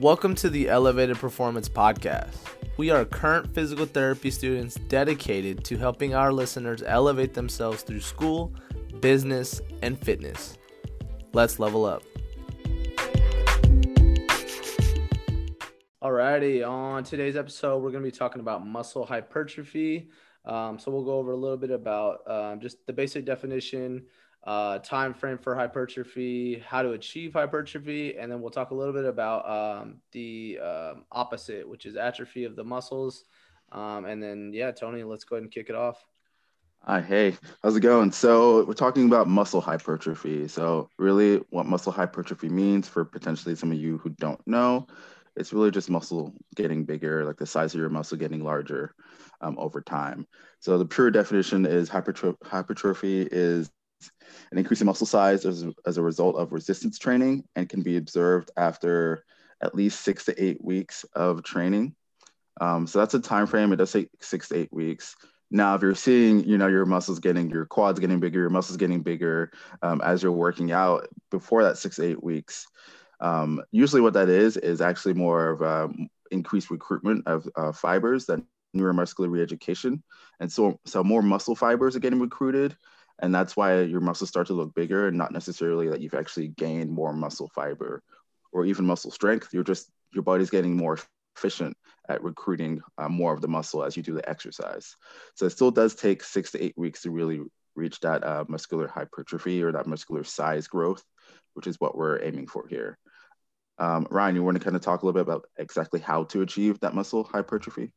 Welcome 0.00 0.34
to 0.36 0.48
the 0.48 0.70
Elevated 0.70 1.18
Performance 1.18 1.68
Podcast. 1.68 2.34
We 2.78 2.88
are 2.88 3.04
current 3.04 3.54
physical 3.54 3.84
therapy 3.84 4.30
students 4.30 4.76
dedicated 4.88 5.62
to 5.64 5.76
helping 5.76 6.14
our 6.14 6.32
listeners 6.32 6.82
elevate 6.82 7.34
themselves 7.34 7.82
through 7.82 8.00
school, 8.00 8.54
business, 9.00 9.60
and 9.82 9.98
fitness. 9.98 10.56
Let's 11.34 11.58
level 11.58 11.84
up. 11.84 12.02
Alrighty, 16.02 16.66
on 16.66 17.04
today's 17.04 17.36
episode, 17.36 17.82
we're 17.82 17.90
going 17.90 18.02
to 18.02 18.10
be 18.10 18.16
talking 18.16 18.40
about 18.40 18.66
muscle 18.66 19.04
hypertrophy. 19.04 20.08
Um, 20.46 20.78
so 20.78 20.90
we'll 20.90 21.04
go 21.04 21.18
over 21.18 21.32
a 21.32 21.36
little 21.36 21.58
bit 21.58 21.70
about 21.70 22.20
um, 22.26 22.58
just 22.58 22.86
the 22.86 22.94
basic 22.94 23.26
definition, 23.26 24.06
uh, 24.44 24.78
time 24.78 25.12
frame 25.12 25.38
for 25.38 25.54
hypertrophy, 25.54 26.62
how 26.66 26.82
to 26.82 26.92
achieve 26.92 27.34
hypertrophy, 27.34 28.16
and 28.16 28.32
then 28.32 28.40
we'll 28.40 28.50
talk 28.50 28.70
a 28.70 28.74
little 28.74 28.94
bit 28.94 29.04
about 29.04 29.48
um, 29.48 29.96
the 30.12 30.58
um, 30.62 31.04
opposite, 31.12 31.68
which 31.68 31.84
is 31.86 31.96
atrophy 31.96 32.44
of 32.44 32.56
the 32.56 32.64
muscles. 32.64 33.24
Um, 33.72 34.04
and 34.06 34.22
then, 34.22 34.52
yeah, 34.52 34.70
Toni, 34.70 35.04
let's 35.04 35.24
go 35.24 35.36
ahead 35.36 35.44
and 35.44 35.52
kick 35.52 35.68
it 35.68 35.76
off. 35.76 36.04
Hi, 36.84 37.02
hey, 37.02 37.36
how's 37.62 37.76
it 37.76 37.80
going? 37.80 38.10
So 38.10 38.64
we're 38.64 38.72
talking 38.72 39.06
about 39.06 39.28
muscle 39.28 39.60
hypertrophy. 39.60 40.48
So 40.48 40.88
really, 40.98 41.36
what 41.50 41.66
muscle 41.66 41.92
hypertrophy 41.92 42.48
means 42.48 42.88
for 42.88 43.04
potentially 43.04 43.54
some 43.54 43.70
of 43.70 43.78
you 43.78 43.98
who 43.98 44.08
don't 44.08 44.40
know, 44.46 44.86
it's 45.36 45.52
really 45.52 45.70
just 45.70 45.90
muscle 45.90 46.32
getting 46.56 46.84
bigger, 46.84 47.26
like 47.26 47.36
the 47.36 47.46
size 47.46 47.74
of 47.74 47.80
your 47.80 47.90
muscle 47.90 48.16
getting 48.16 48.42
larger 48.42 48.94
um, 49.42 49.58
over 49.58 49.82
time. 49.82 50.26
So 50.60 50.78
the 50.78 50.86
pure 50.86 51.10
definition 51.10 51.66
is 51.66 51.90
hypertro- 51.90 52.36
hypertrophy 52.42 53.28
is 53.30 53.70
an 54.50 54.58
increase 54.58 54.80
in 54.80 54.86
muscle 54.86 55.06
size 55.06 55.44
as, 55.44 55.64
as 55.86 55.98
a 55.98 56.02
result 56.02 56.36
of 56.36 56.52
resistance 56.52 56.98
training 56.98 57.44
and 57.56 57.68
can 57.68 57.82
be 57.82 57.96
observed 57.96 58.50
after 58.56 59.24
at 59.62 59.74
least 59.74 60.00
six 60.00 60.24
to 60.24 60.42
eight 60.42 60.62
weeks 60.64 61.04
of 61.14 61.42
training. 61.42 61.94
Um, 62.60 62.86
so 62.86 62.98
that's 62.98 63.14
a 63.14 63.20
time 63.20 63.46
frame. 63.46 63.72
It 63.72 63.76
does 63.76 63.92
take 63.92 64.10
six 64.20 64.48
to 64.48 64.56
eight 64.56 64.72
weeks. 64.72 65.16
Now, 65.50 65.74
if 65.74 65.82
you're 65.82 65.94
seeing, 65.94 66.44
you 66.44 66.58
know, 66.58 66.68
your 66.68 66.86
muscles 66.86 67.18
getting, 67.18 67.50
your 67.50 67.66
quads 67.66 67.98
getting 67.98 68.20
bigger, 68.20 68.40
your 68.40 68.50
muscles 68.50 68.76
getting 68.76 69.02
bigger 69.02 69.50
um, 69.82 70.00
as 70.02 70.22
you're 70.22 70.32
working 70.32 70.70
out 70.70 71.08
before 71.30 71.64
that 71.64 71.76
six 71.76 71.96
to 71.96 72.04
eight 72.04 72.22
weeks, 72.22 72.66
um, 73.20 73.60
usually 73.72 74.00
what 74.00 74.14
that 74.14 74.28
is 74.28 74.56
is 74.56 74.80
actually 74.80 75.14
more 75.14 75.50
of 75.50 75.62
um, 75.62 76.08
increased 76.30 76.70
recruitment 76.70 77.26
of 77.26 77.48
uh, 77.56 77.72
fibers 77.72 78.26
than 78.26 78.46
neuromuscular 78.76 79.28
reeducation. 79.28 80.00
And 80.38 80.50
so, 80.50 80.78
so 80.86 81.02
more 81.02 81.22
muscle 81.22 81.56
fibers 81.56 81.96
are 81.96 82.00
getting 82.00 82.20
recruited. 82.20 82.76
And 83.20 83.34
that's 83.34 83.56
why 83.56 83.82
your 83.82 84.00
muscles 84.00 84.30
start 84.30 84.46
to 84.48 84.54
look 84.54 84.74
bigger 84.74 85.08
and 85.08 85.18
not 85.18 85.32
necessarily 85.32 85.88
that 85.88 86.00
you've 86.00 86.14
actually 86.14 86.48
gained 86.48 86.90
more 86.90 87.12
muscle 87.12 87.50
fiber 87.54 88.02
or 88.52 88.64
even 88.64 88.86
muscle 88.86 89.10
strength. 89.10 89.48
You're 89.52 89.62
just, 89.62 89.90
your 90.12 90.24
body's 90.24 90.50
getting 90.50 90.76
more 90.76 90.98
efficient 91.36 91.76
at 92.08 92.22
recruiting 92.22 92.80
uh, 92.98 93.08
more 93.08 93.32
of 93.32 93.40
the 93.40 93.48
muscle 93.48 93.84
as 93.84 93.96
you 93.96 94.02
do 94.02 94.14
the 94.14 94.28
exercise. 94.28 94.96
So 95.34 95.46
it 95.46 95.50
still 95.50 95.70
does 95.70 95.94
take 95.94 96.24
six 96.24 96.50
to 96.52 96.62
eight 96.62 96.74
weeks 96.76 97.02
to 97.02 97.10
really 97.10 97.40
reach 97.76 98.00
that 98.00 98.24
uh, 98.24 98.44
muscular 98.48 98.88
hypertrophy 98.88 99.62
or 99.62 99.72
that 99.72 99.86
muscular 99.86 100.24
size 100.24 100.66
growth, 100.66 101.04
which 101.54 101.66
is 101.66 101.78
what 101.78 101.96
we're 101.96 102.22
aiming 102.22 102.46
for 102.46 102.66
here. 102.68 102.98
Um, 103.78 104.06
Ryan, 104.10 104.34
you 104.34 104.42
want 104.42 104.58
to 104.58 104.64
kind 104.64 104.76
of 104.76 104.82
talk 104.82 105.02
a 105.02 105.06
little 105.06 105.18
bit 105.18 105.28
about 105.28 105.46
exactly 105.56 106.00
how 106.00 106.24
to 106.24 106.42
achieve 106.42 106.80
that 106.80 106.94
muscle 106.94 107.24
hypertrophy? 107.24 107.92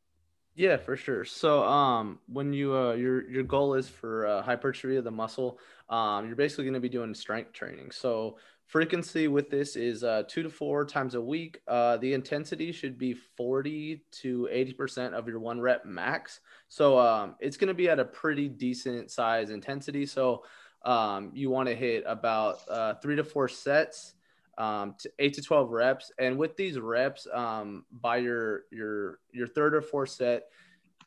Yeah, 0.54 0.76
for 0.76 0.96
sure. 0.96 1.24
So, 1.24 1.64
um, 1.64 2.20
when 2.28 2.52
you 2.52 2.76
uh, 2.76 2.92
your 2.92 3.28
your 3.28 3.42
goal 3.42 3.74
is 3.74 3.88
for 3.88 4.26
uh, 4.26 4.42
hypertrophy 4.42 4.96
of 4.96 5.04
the 5.04 5.10
muscle, 5.10 5.58
um, 5.88 6.26
you're 6.26 6.36
basically 6.36 6.64
going 6.64 6.74
to 6.74 6.80
be 6.80 6.88
doing 6.88 7.12
strength 7.12 7.52
training. 7.52 7.90
So, 7.90 8.38
frequency 8.66 9.26
with 9.26 9.50
this 9.50 9.74
is 9.74 10.04
uh, 10.04 10.22
two 10.28 10.44
to 10.44 10.50
four 10.50 10.84
times 10.84 11.16
a 11.16 11.20
week. 11.20 11.58
Uh, 11.66 11.96
the 11.96 12.12
intensity 12.14 12.70
should 12.70 12.98
be 12.98 13.14
40 13.14 14.04
to 14.22 14.48
80% 14.52 15.12
of 15.12 15.26
your 15.26 15.40
one 15.40 15.60
rep 15.60 15.84
max. 15.86 16.38
So, 16.68 17.00
um, 17.00 17.34
it's 17.40 17.56
going 17.56 17.68
to 17.68 17.74
be 17.74 17.88
at 17.88 17.98
a 17.98 18.04
pretty 18.04 18.48
decent 18.48 19.10
size 19.10 19.50
intensity. 19.50 20.06
So, 20.06 20.44
um, 20.84 21.32
you 21.34 21.50
want 21.50 21.68
to 21.68 21.74
hit 21.74 22.04
about 22.06 22.58
uh, 22.68 22.94
three 23.02 23.16
to 23.16 23.24
four 23.24 23.48
sets 23.48 24.14
um, 24.58 24.94
to 24.98 25.10
eight 25.18 25.34
to 25.34 25.42
12 25.42 25.70
reps. 25.70 26.12
And 26.18 26.38
with 26.38 26.56
these 26.56 26.78
reps, 26.78 27.26
um, 27.32 27.84
by 27.90 28.18
your, 28.18 28.62
your, 28.70 29.18
your 29.32 29.46
third 29.46 29.74
or 29.74 29.82
fourth 29.82 30.10
set, 30.10 30.44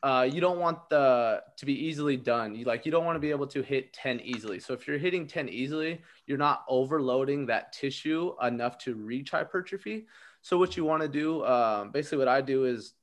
uh, 0.02 0.28
you 0.30 0.40
don't 0.40 0.58
want 0.58 0.88
the 0.90 1.42
to 1.56 1.66
be 1.66 1.72
easily 1.72 2.16
done. 2.16 2.54
You 2.54 2.64
like 2.64 2.86
you 2.86 2.92
don't 2.92 3.04
want 3.04 3.16
to 3.16 3.20
be 3.20 3.30
able 3.30 3.46
to 3.48 3.62
hit 3.62 3.92
10 3.92 4.20
easily. 4.20 4.60
So 4.60 4.72
if 4.72 4.86
you're 4.86 4.98
hitting 4.98 5.26
10 5.26 5.48
easily, 5.48 6.00
you're 6.26 6.38
not 6.38 6.64
overloading 6.68 7.46
that 7.46 7.72
tissue 7.72 8.34
enough 8.42 8.78
to 8.78 8.94
reach 8.94 9.30
hypertrophy. 9.30 10.06
So 10.42 10.56
what 10.56 10.76
you 10.76 10.84
want 10.84 11.02
to 11.02 11.08
do, 11.08 11.44
um, 11.44 11.90
basically 11.90 12.18
what 12.18 12.28
I 12.28 12.40
do 12.40 12.64
is, 12.64 12.94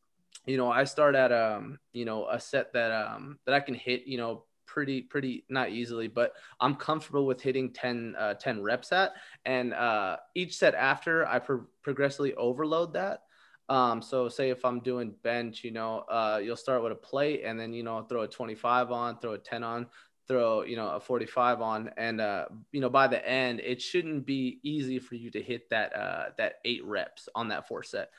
you 0.46 0.58
know, 0.58 0.72
I 0.72 0.86
start 0.86 1.16
at 1.16 1.32
um, 1.34 1.80
you 1.92 2.06
know, 2.06 2.28
a 2.30 2.40
set 2.40 2.72
that 2.74 2.92
um 2.92 3.40
that 3.46 3.54
I 3.54 3.60
can 3.60 3.76
hit, 3.76 4.08
you 4.08 4.18
know, 4.18 4.46
pretty 4.76 5.02
pretty 5.02 5.46
not 5.48 5.70
easily 5.70 6.10
but 6.10 6.34
i'm 6.60 6.76
comfortable 6.76 7.26
with 7.26 7.40
hitting 7.40 7.72
10 7.72 8.14
uh, 8.20 8.34
10 8.34 8.62
reps 8.62 8.92
at. 8.92 9.14
And 9.46 9.74
uh, 9.74 10.18
each 10.36 10.58
set 10.58 10.76
after 10.76 11.26
i 11.26 11.40
pro- 11.40 11.66
progressively 11.82 12.36
overload 12.36 12.92
that. 12.94 13.22
Um, 13.70 14.02
so 14.02 14.28
say 14.28 14.50
if 14.50 14.66
i'm 14.66 14.82
doing 14.82 15.16
bench 15.24 15.64
you 15.64 15.72
know 15.72 16.00
uh, 16.10 16.42
you'll 16.44 16.58
start 16.58 16.84
with 16.84 16.92
a 16.92 16.96
plate 17.12 17.44
and 17.46 17.58
then 17.58 17.72
you 17.72 17.84
know 17.84 18.04
throw 18.04 18.24
a 18.24 18.28
25 18.28 18.92
on 18.92 19.18
throw 19.20 19.32
a 19.32 19.38
10 19.38 19.64
on 19.64 19.88
throw 20.28 20.64
you 20.64 20.76
know 20.76 20.90
a 20.90 21.00
45 21.00 21.62
on. 21.62 21.90
And 21.96 22.20
uh, 22.20 22.46
you 22.74 22.82
know 22.82 22.90
by 22.90 23.08
the 23.08 23.26
end 23.26 23.62
it 23.62 23.82
shouldn't 23.82 24.26
be 24.26 24.60
easy 24.62 25.00
for 25.00 25.16
you 25.16 25.32
to 25.32 25.42
hit 25.42 25.70
that 25.70 25.96
uh, 25.96 26.26
that 26.38 26.56
eight 26.66 26.84
reps 26.84 27.30
on 27.34 27.48
that 27.48 27.66
four 27.70 27.82
set. 27.82 28.10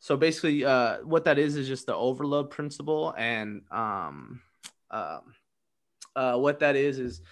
So 0.00 0.16
basically 0.16 0.64
uh, 0.64 0.98
what 1.04 1.24
that 1.24 1.38
is 1.38 1.56
is 1.56 1.68
just 1.68 1.86
the 1.86 1.94
overload 1.94 2.50
principle 2.50 3.14
and 3.16 3.62
um, 3.70 4.40
um, 4.90 5.34
uh, 6.16 6.36
what 6.36 6.60
that 6.60 6.76
is 6.76 6.98
is 6.98 7.22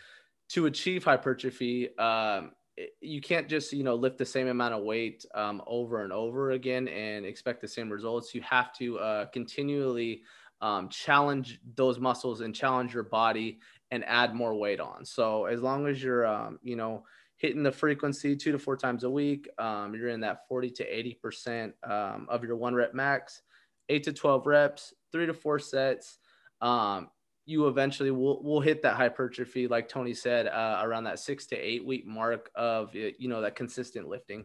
to 0.51 0.67
achieve 0.67 1.05
hypertrophy. 1.05 1.97
Um, 1.99 2.53
you 3.01 3.21
can't 3.21 3.49
just 3.49 3.73
you 3.73 3.83
know 3.83 3.95
lift 3.95 4.19
the 4.19 4.27
same 4.27 4.49
amount 4.49 4.75
of 4.75 4.83
weight 4.83 5.25
um, 5.35 5.63
over 5.67 6.03
and 6.03 6.13
over 6.13 6.53
again 6.53 6.89
and 6.89 7.27
expect 7.27 7.61
the 7.61 7.69
same 7.69 7.91
results. 7.91 8.35
You 8.35 8.43
have 8.43 8.73
to 8.75 8.99
uh, 8.99 9.27
continually 9.27 10.23
um, 10.61 10.89
challenge 10.89 11.61
those 11.75 11.99
muscles 11.99 12.41
and 12.41 12.55
challenge 12.55 12.95
your 12.95 13.05
body 13.05 13.61
and 13.91 14.05
add 14.05 14.35
more 14.35 14.55
weight 14.55 14.81
on. 14.81 15.05
So 15.05 15.47
as 15.47 15.61
long 15.61 15.87
as 15.87 16.03
you're 16.03 16.27
um, 16.27 16.59
you 16.63 16.77
know 16.77 17.05
hitting 17.37 17.63
the 17.63 17.73
frequency 17.73 18.37
two 18.37 18.53
to 18.53 18.59
four 18.59 18.77
times 18.77 19.05
a 19.05 19.11
week, 19.11 19.49
um, 19.59 19.95
you're 19.95 20.09
in 20.09 20.21
that 20.21 20.47
40 20.49 20.71
to 20.71 20.85
80 20.85 21.15
percent 21.15 21.75
um, 21.85 22.27
of 22.29 22.45
your 22.45 22.57
one 22.57 22.75
rep 22.75 22.95
max, 22.95 23.43
eight 23.89 24.05
to 24.05 24.13
12 24.13 24.47
reps, 24.47 24.95
three 25.13 25.27
to 25.27 25.35
four 25.35 25.59
sets. 25.59 26.19
Um, 26.61 27.09
you 27.49 27.67
eventually 27.67 28.11
will 28.11 28.43
will 28.43 28.61
hit 28.61 28.83
that 28.83 28.95
hypertrophy, 28.95 29.67
like 29.67 29.89
Toni 29.89 30.13
said, 30.13 30.49
uh, 30.49 30.81
around 30.83 31.05
that 31.05 31.19
six 31.19 31.47
to 31.47 31.57
eight 31.57 31.85
week 31.85 32.07
mark 32.07 32.51
of 32.55 32.95
you 32.95 33.15
know 33.29 33.41
that 33.41 33.57
consistent 33.57 34.07
lifting. 34.07 34.45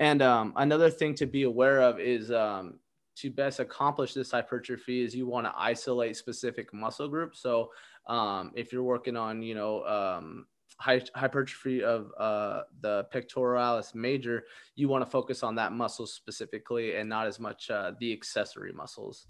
And 0.00 0.20
um, 0.20 0.52
another 0.56 0.90
thing 0.90 1.14
to 1.14 1.26
be 1.26 1.44
aware 1.44 1.80
of 1.80 2.00
is 2.00 2.32
um, 2.32 2.80
to 3.18 3.30
best 3.30 3.60
accomplish 3.60 4.14
this 4.14 4.32
hypertrophy 4.32 5.04
is 5.04 5.14
you 5.14 5.28
want 5.28 5.46
to 5.46 5.52
isolate 5.56 6.16
specific 6.16 6.74
muscle 6.74 7.06
groups. 7.06 7.40
So 7.40 7.70
um, 8.08 8.50
if 8.56 8.72
you're 8.72 8.82
working 8.82 9.16
on 9.16 9.40
you 9.40 9.54
know 9.54 9.84
um, 9.84 10.46
hypertrophy 10.80 11.84
of 11.84 12.10
uh, 12.18 12.62
the 12.80 13.06
pectoralis 13.14 13.94
major, 13.94 14.42
you 14.74 14.88
want 14.88 15.04
to 15.04 15.10
focus 15.10 15.44
on 15.44 15.54
that 15.54 15.72
muscle 15.72 16.06
specifically 16.06 16.96
and 16.96 17.08
not 17.08 17.28
as 17.28 17.38
much 17.38 17.70
uh, 17.70 17.92
the 18.00 18.12
accessory 18.12 18.72
muscles. 18.72 19.28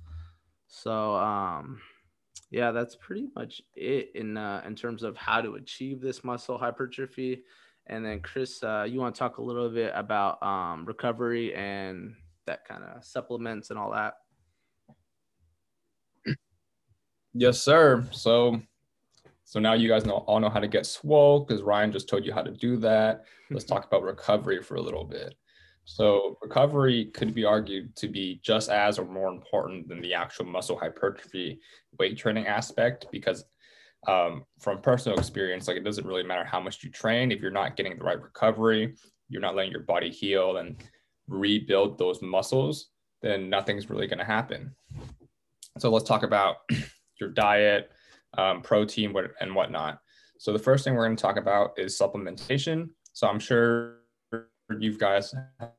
So 0.68 1.14
um, 1.16 1.82
yeah, 2.50 2.70
that's 2.70 2.96
pretty 2.96 3.28
much 3.34 3.62
it 3.74 4.10
in 4.14 4.36
uh, 4.36 4.62
in 4.66 4.74
terms 4.74 5.02
of 5.02 5.16
how 5.16 5.40
to 5.40 5.54
achieve 5.54 6.00
this 6.00 6.24
muscle 6.24 6.58
hypertrophy. 6.58 7.42
And 7.86 8.04
then 8.04 8.20
Chris, 8.20 8.62
uh, 8.62 8.86
you 8.88 9.00
want 9.00 9.14
to 9.14 9.18
talk 9.18 9.38
a 9.38 9.42
little 9.42 9.68
bit 9.68 9.92
about 9.94 10.42
um, 10.42 10.86
recovery 10.86 11.54
and 11.54 12.14
that 12.46 12.64
kind 12.66 12.82
of 12.82 13.04
supplements 13.04 13.70
and 13.70 13.78
all 13.78 13.92
that. 13.92 14.14
Yes, 17.34 17.60
sir. 17.60 18.06
So, 18.12 18.60
so 19.44 19.58
now 19.58 19.72
you 19.72 19.88
guys 19.88 20.06
know 20.06 20.18
all 20.28 20.38
know 20.38 20.48
how 20.48 20.60
to 20.60 20.68
get 20.68 20.86
swole 20.86 21.40
because 21.40 21.62
Ryan 21.62 21.90
just 21.90 22.08
told 22.08 22.24
you 22.24 22.32
how 22.32 22.42
to 22.42 22.52
do 22.52 22.76
that. 22.78 23.24
Let's 23.50 23.64
talk 23.72 23.84
about 23.84 24.04
recovery 24.04 24.62
for 24.62 24.76
a 24.76 24.80
little 24.80 25.04
bit. 25.04 25.34
So 25.84 26.38
recovery 26.42 27.06
could 27.06 27.34
be 27.34 27.44
argued 27.44 27.94
to 27.96 28.08
be 28.08 28.40
just 28.42 28.70
as 28.70 28.98
or 28.98 29.04
more 29.04 29.28
important 29.28 29.88
than 29.88 30.00
the 30.00 30.14
actual 30.14 30.46
muscle 30.46 30.78
hypertrophy 30.78 31.60
weight 31.98 32.16
training 32.16 32.46
aspect 32.46 33.06
because 33.12 33.44
um, 34.06 34.44
from 34.60 34.80
personal 34.80 35.18
experience, 35.18 35.68
like 35.68 35.76
it 35.76 35.84
doesn't 35.84 36.06
really 36.06 36.22
matter 36.22 36.44
how 36.44 36.60
much 36.60 36.82
you 36.82 36.90
train 36.90 37.32
if 37.32 37.40
you're 37.40 37.50
not 37.50 37.76
getting 37.76 37.98
the 37.98 38.04
right 38.04 38.20
recovery, 38.20 38.94
you're 39.28 39.42
not 39.42 39.54
letting 39.56 39.72
your 39.72 39.82
body 39.82 40.10
heal 40.10 40.56
and 40.56 40.82
rebuild 41.28 41.98
those 41.98 42.20
muscles, 42.22 42.90
then 43.22 43.48
nothing's 43.48 43.88
really 43.88 44.06
going 44.06 44.18
to 44.18 44.24
happen. 44.24 44.74
So 45.78 45.90
let's 45.90 46.06
talk 46.06 46.22
about 46.22 46.56
your 47.20 47.30
diet, 47.30 47.90
um, 48.36 48.62
protein, 48.62 49.14
and 49.40 49.54
whatnot. 49.54 50.00
So 50.38 50.52
the 50.52 50.58
first 50.58 50.84
thing 50.84 50.94
we're 50.94 51.06
going 51.06 51.16
to 51.16 51.22
talk 51.22 51.36
about 51.36 51.78
is 51.78 51.98
supplementation. 51.98 52.90
So 53.12 53.26
I'm 53.26 53.38
sure 53.38 53.98
you 54.78 54.96
guys 54.96 55.34
have 55.60 55.72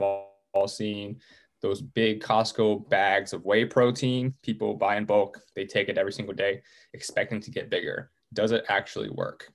all, 0.00 0.36
all 0.52 0.68
seen 0.68 1.20
those 1.62 1.82
big 1.82 2.22
Costco 2.22 2.88
bags 2.88 3.32
of 3.32 3.44
whey 3.44 3.64
protein. 3.64 4.34
People 4.42 4.74
buy 4.74 4.96
in 4.96 5.04
bulk, 5.04 5.40
they 5.54 5.66
take 5.66 5.88
it 5.88 5.98
every 5.98 6.12
single 6.12 6.34
day, 6.34 6.62
expecting 6.94 7.40
to 7.40 7.50
get 7.50 7.70
bigger. 7.70 8.10
Does 8.32 8.52
it 8.52 8.64
actually 8.68 9.10
work? 9.10 9.52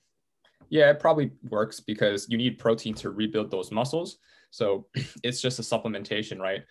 Yeah, 0.68 0.90
it 0.90 1.00
probably 1.00 1.32
works 1.48 1.80
because 1.80 2.26
you 2.28 2.36
need 2.36 2.58
protein 2.58 2.94
to 2.94 3.10
rebuild 3.10 3.50
those 3.50 3.72
muscles. 3.72 4.18
So 4.50 4.86
it's 5.22 5.40
just 5.40 5.58
a 5.58 5.62
supplementation, 5.62 6.38
right? 6.38 6.62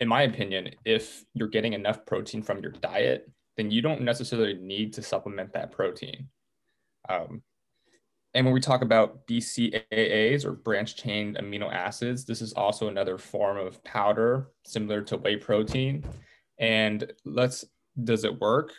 In 0.00 0.08
my 0.08 0.22
opinion, 0.22 0.70
if 0.84 1.24
you're 1.34 1.48
getting 1.48 1.72
enough 1.72 2.04
protein 2.04 2.42
from 2.42 2.60
your 2.60 2.72
diet, 2.72 3.30
then 3.56 3.70
you 3.70 3.80
don't 3.80 4.02
necessarily 4.02 4.54
need 4.54 4.92
to 4.94 5.02
supplement 5.02 5.52
that 5.54 5.72
protein. 5.72 6.28
Um, 7.08 7.42
and 8.36 8.44
when 8.44 8.52
we 8.52 8.60
talk 8.60 8.82
about 8.82 9.26
BCAAs 9.26 10.44
or 10.44 10.52
branch 10.52 10.94
chain 10.94 11.38
amino 11.40 11.72
acids, 11.72 12.26
this 12.26 12.42
is 12.42 12.52
also 12.52 12.88
another 12.88 13.16
form 13.16 13.56
of 13.56 13.82
powder 13.82 14.48
similar 14.62 15.00
to 15.04 15.16
whey 15.16 15.36
protein. 15.36 16.04
And 16.58 17.10
let's, 17.24 17.64
does 18.04 18.24
it 18.24 18.38
work? 18.38 18.74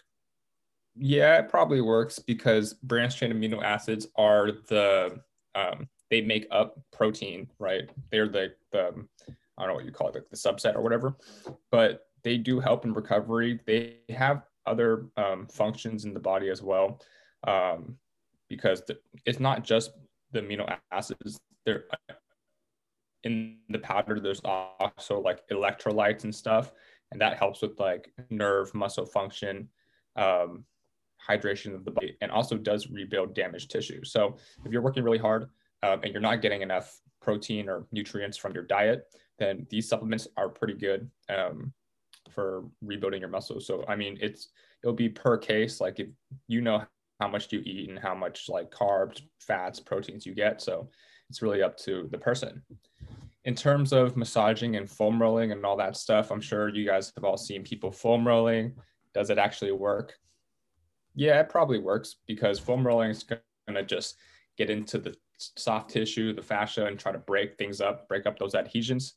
Yeah, 0.96 1.40
it 1.40 1.50
probably 1.50 1.82
works 1.82 2.20
because 2.20 2.76
branch 2.76 3.18
chain 3.18 3.34
amino 3.34 3.64
acids 3.64 4.06
are 4.16 4.52
the, 4.68 5.22
um, 5.56 5.90
they 6.12 6.22
make 6.22 6.46
up 6.52 6.80
protein, 6.94 7.50
right? 7.58 7.90
They're 8.12 8.30
the, 8.30 8.54
the, 8.72 8.94
I 9.58 9.64
don't 9.64 9.70
know 9.70 9.74
what 9.74 9.86
you 9.86 9.92
call 9.92 10.10
it, 10.10 10.30
the 10.30 10.38
subset 10.38 10.76
or 10.76 10.84
whatever, 10.84 11.18
but 11.72 12.06
they 12.24 12.38
do 12.38 12.60
help 12.60 12.86
in 12.86 12.94
recovery. 12.94 13.60
They 13.66 13.96
have 14.10 14.44
other 14.68 15.08
um, 15.18 15.48
functions 15.48 16.06
in 16.06 16.14
the 16.14 16.20
body 16.20 16.50
as 16.50 16.62
well. 16.62 17.02
Um, 17.48 17.98
because 18.50 18.82
it's 19.26 19.40
not 19.40 19.64
just 19.64 19.92
the 20.32 20.42
amino 20.42 20.78
acids. 20.92 21.40
There 21.66 21.86
in 23.24 23.58
the 23.70 23.80
powder, 23.80 24.20
there's 24.20 24.42
also 24.44 25.20
like 25.20 25.48
electrolytes 25.50 26.24
and 26.24 26.34
stuff, 26.34 26.72
and 27.12 27.20
that 27.20 27.38
helps 27.38 27.62
with 27.62 27.80
like 27.80 28.12
nerve 28.30 28.74
muscle 28.74 29.06
function, 29.06 29.68
um, 30.16 30.64
hydration 31.28 31.76
of 31.76 31.84
the 31.84 31.92
body, 31.92 32.16
and 32.22 32.32
also 32.32 32.58
does 32.58 32.90
rebuild 32.90 33.36
damaged 33.36 33.72
tissue. 33.72 34.04
So 34.04 34.38
if 34.66 34.72
you're 34.72 34.82
working 34.82 35.04
really 35.04 35.18
hard 35.18 35.50
um, 35.84 36.02
and 36.04 36.12
you're 36.14 36.22
not 36.22 36.42
getting 36.42 36.62
enough 36.62 37.02
protein 37.22 37.68
or 37.68 37.86
nutrients 37.92 38.38
from 38.38 38.54
your 38.54 38.64
diet, 38.64 39.06
then 39.40 39.68
these 39.70 39.90
supplements 39.90 40.28
are 40.38 40.50
pretty 40.50 40.74
good 40.74 41.10
um, 41.30 41.74
for 42.32 42.64
rebuilding 42.82 43.20
your 43.20 43.30
muscles. 43.30 43.68
So 43.68 43.84
I 43.88 43.96
mean, 43.96 44.18
it's 44.22 44.50
it'll 44.84 44.96
be 44.96 45.10
per 45.10 45.38
case. 45.38 45.82
Like 45.82 46.00
if 46.00 46.08
you 46.48 46.62
know 46.62 46.84
how 47.20 47.28
much 47.28 47.48
do 47.48 47.58
you 47.58 47.64
eat 47.66 47.90
and 47.90 48.00
how 48.00 48.14
much 48.14 48.48
like 48.50 48.70
carbs, 48.72 49.22
fats, 49.40 49.80
proteins 49.80 50.26
you 50.26 50.36
get. 50.36 50.62
So 50.62 50.90
it's 51.30 51.42
really 51.42 51.64
up 51.64 51.78
to 51.80 52.08
the 52.12 52.18
person. 52.18 52.62
In 53.46 53.56
terms 53.56 53.94
of 53.94 54.18
massaging 54.18 54.76
and 54.76 54.90
foam 54.90 55.22
rolling 55.22 55.52
and 55.52 55.66
all 55.66 55.78
that 55.78 55.96
stuff, 55.96 56.32
I'm 56.32 56.42
sure 56.42 56.70
you 56.70 56.86
guys 56.86 57.12
have 57.16 57.24
all 57.24 57.38
seen 57.38 57.64
people 57.64 57.92
foam 57.92 58.28
rolling. 58.28 58.74
Does 59.14 59.30
it 59.30 59.38
actually 59.38 59.72
work? 59.72 60.14
Yeah, 61.16 61.40
it 61.40 61.50
probably 61.50 61.80
works 61.80 62.18
because 62.28 62.60
foam 62.60 62.86
rolling 62.86 63.10
is 63.10 63.24
going 63.24 63.42
to 63.70 63.84
just 63.84 64.18
get 64.58 64.70
into 64.70 65.00
the 65.00 65.16
soft 65.38 65.90
tissue, 65.90 66.34
the 66.34 66.42
fascia, 66.42 66.86
and 66.86 67.00
try 67.00 67.12
to 67.12 67.18
break 67.18 67.58
things 67.58 67.80
up, 67.82 68.08
break 68.08 68.26
up 68.26 68.38
those 68.38 68.54
adhesions, 68.54 69.14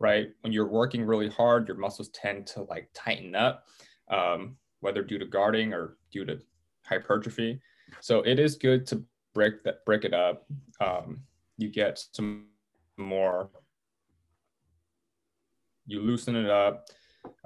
right? 0.00 0.28
When 0.40 0.52
you're 0.52 0.68
working 0.68 1.04
really 1.04 1.28
hard, 1.28 1.68
your 1.68 1.76
muscles 1.76 2.08
tend 2.08 2.46
to 2.48 2.62
like 2.62 2.88
tighten 2.94 3.34
up, 3.34 3.66
um, 4.10 4.56
whether 4.80 5.02
due 5.02 5.18
to 5.18 5.26
guarding 5.26 5.72
or 5.72 5.96
due 6.10 6.24
to 6.24 6.38
hypertrophy. 6.86 7.60
So 8.00 8.20
it 8.20 8.38
is 8.38 8.56
good 8.56 8.86
to 8.88 9.04
break 9.34 9.62
that 9.64 9.84
break 9.84 10.04
it 10.04 10.14
up. 10.14 10.46
Um, 10.80 11.20
you 11.58 11.68
get 11.68 12.02
some 12.12 12.46
more. 12.96 13.50
You 15.86 16.00
loosen 16.00 16.36
it 16.36 16.48
up. 16.48 16.86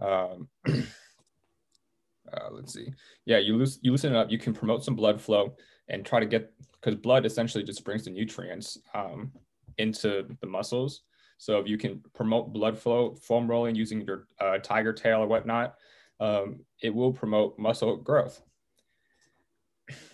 Um, 0.01 0.49
uh, 0.69 2.49
let's 2.53 2.73
see. 2.73 2.93
Yeah, 3.25 3.39
you 3.39 3.57
loosen 3.57 3.81
you 3.83 3.91
loosen 3.91 4.15
it 4.15 4.19
up. 4.19 4.31
You 4.31 4.39
can 4.39 4.53
promote 4.53 4.85
some 4.85 4.95
blood 4.95 5.21
flow 5.21 5.57
and 5.89 6.05
try 6.05 6.21
to 6.21 6.27
get 6.27 6.53
because 6.81 6.95
blood 6.95 7.27
essentially 7.27 7.65
just 7.65 7.85
brings 7.85 8.05
the 8.05 8.11
nutrients 8.11 8.79
um, 8.95 9.33
into 9.79 10.27
the 10.41 10.47
muscles. 10.47 11.03
So 11.39 11.59
if 11.59 11.69
you 11.69 11.79
can 11.79 12.03
promote 12.15 12.53
blood 12.53 12.77
flow, 12.77 13.15
foam 13.15 13.49
rolling 13.49 13.77
using 13.77 14.01
your 14.03 14.27
uh, 14.41 14.59
tiger 14.59 14.93
tail 14.93 15.21
or 15.21 15.27
whatnot, 15.29 15.77
um, 16.19 16.61
it 16.83 16.93
will 16.93 17.13
promote 17.13 17.59
muscle 17.59 17.97
growth 17.97 18.43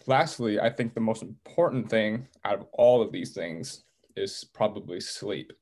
lastly, 0.07 0.61
I 0.61 0.71
think 0.71 0.95
the 0.95 1.01
most 1.01 1.23
important 1.23 1.89
thing 1.89 2.29
out 2.45 2.55
of 2.55 2.67
all 2.73 3.03
of 3.03 3.13
these 3.13 3.33
things 3.33 3.85
is 4.17 4.45
probably 4.53 5.01
sleep. 5.01 5.53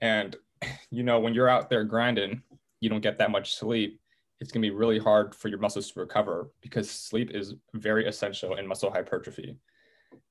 And, 0.00 0.36
you 0.90 1.02
know, 1.02 1.20
when 1.20 1.34
you're 1.34 1.48
out 1.48 1.68
there 1.68 1.84
grinding, 1.84 2.42
you 2.80 2.88
don't 2.88 3.00
get 3.00 3.18
that 3.18 3.30
much 3.30 3.54
sleep. 3.54 4.00
It's 4.40 4.52
going 4.52 4.62
to 4.62 4.68
be 4.68 4.74
really 4.74 4.98
hard 4.98 5.34
for 5.34 5.48
your 5.48 5.58
muscles 5.58 5.90
to 5.92 6.00
recover 6.00 6.50
because 6.60 6.90
sleep 6.90 7.30
is 7.34 7.54
very 7.74 8.06
essential 8.06 8.56
in 8.56 8.66
muscle 8.66 8.90
hypertrophy. 8.90 9.56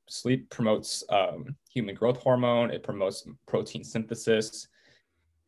Sleep 0.07 0.49
promotes 0.51 1.03
um, 1.09 1.55
human 1.69 1.95
growth 1.95 2.17
hormone, 2.17 2.69
it 2.69 2.83
promotes 2.83 3.27
protein 3.47 3.83
synthesis. 3.83 4.67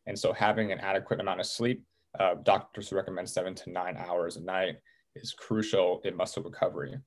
And 0.06 0.18
so, 0.18 0.32
having 0.32 0.72
an 0.72 0.80
adequate 0.80 1.20
amount 1.20 1.38
of 1.38 1.46
sleep, 1.46 1.84
uh, 2.18 2.34
doctors 2.42 2.92
recommend 2.92 3.30
seven 3.30 3.54
to 3.54 3.70
nine 3.70 3.96
hours 3.96 4.36
a 4.36 4.40
night, 4.42 4.78
is 5.14 5.32
crucial 5.32 6.00
in 6.04 6.16
muscle 6.16 6.42
recovery 6.42 6.98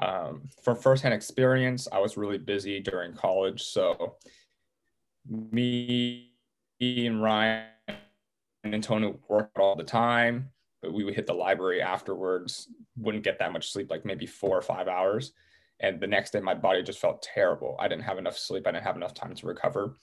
um, 0.00 0.48
from 0.62 0.76
firsthand 0.76 1.14
experience, 1.14 1.86
I 1.90 1.98
was 1.98 2.16
really 2.16 2.38
busy 2.38 2.80
during 2.80 3.14
college. 3.14 3.62
So 3.62 4.16
me 5.28 6.32
and 6.80 7.22
Ryan 7.22 7.66
and 8.64 8.82
Toni 8.82 9.14
worked 9.28 9.58
all 9.58 9.76
the 9.76 9.84
time, 9.84 10.50
but 10.82 10.92
we 10.92 11.04
would 11.04 11.14
hit 11.14 11.26
the 11.26 11.34
library 11.34 11.80
afterwards, 11.80 12.68
wouldn't 12.96 13.24
get 13.24 13.38
that 13.38 13.52
much 13.52 13.72
sleep, 13.72 13.90
like 13.90 14.04
maybe 14.04 14.26
four 14.26 14.56
or 14.56 14.62
five 14.62 14.88
hours. 14.88 15.32
And 15.80 16.00
the 16.00 16.06
next 16.06 16.32
day, 16.32 16.40
my 16.40 16.54
body 16.54 16.82
just 16.82 17.00
felt 17.00 17.22
terrible. 17.22 17.76
I 17.78 17.88
didn't 17.88 18.04
have 18.04 18.18
enough 18.18 18.38
sleep. 18.38 18.66
I 18.66 18.72
didn't 18.72 18.84
have 18.84 18.96
enough 18.96 19.14
time 19.14 19.34
to 19.34 19.46
recover. 19.46 19.96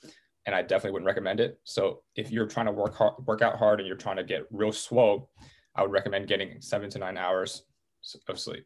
And 0.45 0.55
I 0.55 0.61
definitely 0.61 0.91
wouldn't 0.91 1.07
recommend 1.07 1.39
it. 1.39 1.59
So 1.63 2.01
if 2.15 2.31
you're 2.31 2.47
trying 2.47 2.65
to 2.65 2.71
work 2.71 2.95
hard, 2.95 3.13
work 3.25 3.41
out 3.41 3.57
hard 3.57 3.79
and 3.79 3.88
you're 3.88 3.97
trying 3.97 4.17
to 4.17 4.23
get 4.23 4.47
real 4.51 4.71
swole, 4.71 5.29
I 5.75 5.83
would 5.83 5.91
recommend 5.91 6.27
getting 6.27 6.59
seven 6.61 6.89
to 6.89 6.99
nine 6.99 7.17
hours 7.17 7.63
of 8.27 8.39
sleep. 8.39 8.65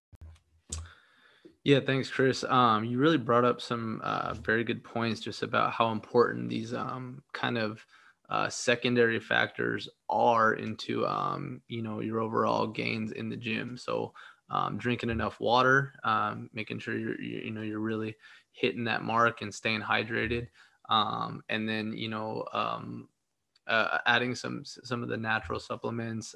Yeah, 1.65 1.79
thanks, 1.79 2.11
Chris. 2.11 2.43
Um, 2.43 2.85
you 2.85 2.99
really 2.99 3.17
brought 3.17 3.43
up 3.45 3.59
some 3.59 4.01
uh, 4.03 4.35
very 4.35 4.63
good 4.63 4.83
points 4.83 5.19
just 5.19 5.43
about 5.43 5.73
how 5.73 5.91
important 5.91 6.49
these 6.49 6.75
um, 6.75 7.23
kind 7.33 7.57
of 7.57 7.85
uh, 8.29 8.49
secondary 8.49 9.19
factors 9.19 9.89
are 10.09 10.53
into 10.53 11.07
um, 11.07 11.61
you 11.67 11.81
know 11.81 12.01
your 12.01 12.19
overall 12.21 12.67
gains 12.67 13.11
in 13.13 13.29
the 13.29 13.37
gym. 13.37 13.77
So 13.77 14.13
um, 14.51 14.77
drinking 14.77 15.09
enough 15.09 15.39
water, 15.39 15.93
um, 16.03 16.49
making 16.53 16.79
sure 16.79 16.97
you're 16.97 17.19
you, 17.19 17.41
you, 17.45 17.51
know 17.51 17.63
you're 17.63 17.79
really 17.79 18.15
hitting 18.51 18.83
that 18.85 19.03
mark 19.03 19.41
and 19.41 19.53
staying 19.53 19.81
hydrated, 19.81 20.49
um, 20.89 21.43
and 21.49 21.67
then 21.67 21.93
you 21.97 22.09
know 22.09 22.45
uh, 23.67 23.99
adding 24.05 24.35
some 24.35 24.63
some 24.65 25.03
of 25.03 25.09
the 25.09 25.17
natural 25.17 25.59
supplements. 25.59 26.35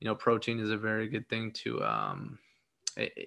you 0.00 0.06
know, 0.08 0.14
protein 0.16 0.60
is 0.60 0.70
a 0.70 0.76
very 0.78 1.08
good 1.08 1.28
thing 1.28 1.52
to 1.52 1.82
Eh, 1.82 2.43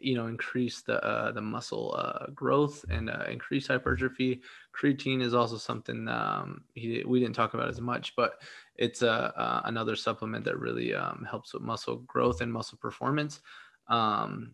you 0.01 0.15
know 0.15 0.27
increase 0.27 0.81
the 0.81 1.03
uh, 1.03 1.31
the 1.31 1.41
muscle 1.41 1.95
uh, 1.97 2.27
growth 2.33 2.85
and 2.89 3.09
uh, 3.09 3.25
increase 3.29 3.67
hypertrophy. 3.67 4.41
Creatine 4.73 5.21
is 5.21 5.33
also 5.33 5.57
something 5.57 6.07
um, 6.07 6.61
he, 6.73 7.03
we 7.05 7.19
didn't 7.19 7.35
talk 7.35 7.53
about 7.53 7.69
as 7.69 7.81
much, 7.81 8.15
but 8.15 8.41
it's 8.75 9.01
uh, 9.03 9.31
uh, 9.35 9.61
another 9.65 9.95
supplement 9.95 10.45
that 10.45 10.59
really 10.59 10.93
um, 10.93 11.25
helps 11.29 11.53
with 11.53 11.63
muscle 11.63 11.97
growth 12.07 12.41
and 12.41 12.51
muscle 12.51 12.77
performance. 12.77 13.41
Um, 13.87 14.51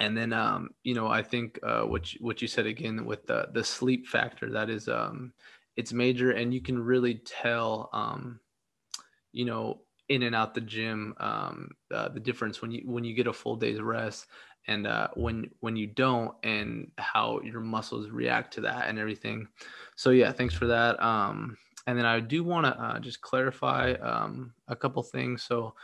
and 0.00 0.16
then 0.16 0.32
um, 0.32 0.70
you 0.82 0.94
know 0.94 1.06
I 1.08 1.22
think 1.22 1.58
uh, 1.62 1.82
what 1.82 2.12
you, 2.12 2.20
what 2.20 2.42
you 2.42 2.48
said 2.48 2.66
again 2.66 3.04
with 3.04 3.26
the 3.26 3.48
the 3.52 3.64
sleep 3.64 4.06
factor 4.06 4.50
that 4.50 4.70
is 4.70 4.88
um, 4.88 5.32
it's 5.76 5.92
major, 5.92 6.32
and 6.32 6.52
you 6.52 6.60
can 6.60 6.78
really 6.78 7.16
tell 7.24 7.90
um, 7.92 8.40
you 9.32 9.44
know 9.44 9.80
in 10.08 10.22
and 10.22 10.34
out 10.34 10.54
the 10.54 10.60
gym 10.60 11.14
um, 11.18 11.70
uh, 11.92 12.08
the 12.08 12.20
difference 12.20 12.60
when 12.60 12.70
you 12.70 12.82
when 12.84 13.04
you 13.04 13.14
get 13.14 13.26
a 13.26 13.32
full 13.32 13.56
day's 13.56 13.80
rest 13.80 14.26
and 14.66 14.86
uh, 14.86 15.08
when 15.14 15.50
when 15.60 15.76
you 15.76 15.86
don't 15.86 16.34
and 16.42 16.90
how 16.98 17.40
your 17.42 17.60
muscles 17.60 18.10
react 18.10 18.54
to 18.54 18.62
that 18.62 18.88
and 18.88 18.98
everything. 18.98 19.48
So 19.96 20.10
yeah 20.10 20.32
thanks 20.32 20.54
for 20.54 20.66
that. 20.66 21.02
Um, 21.02 21.56
and 21.86 21.98
then 21.98 22.06
i 22.06 22.18
do 22.18 22.42
want 22.42 22.64
to 22.64 22.80
uh, 22.80 22.98
just 22.98 23.20
clarify 23.20 23.92
um, 23.94 24.54
a 24.68 24.76
couple 24.76 25.02
things. 25.02 25.42
So 25.42 25.74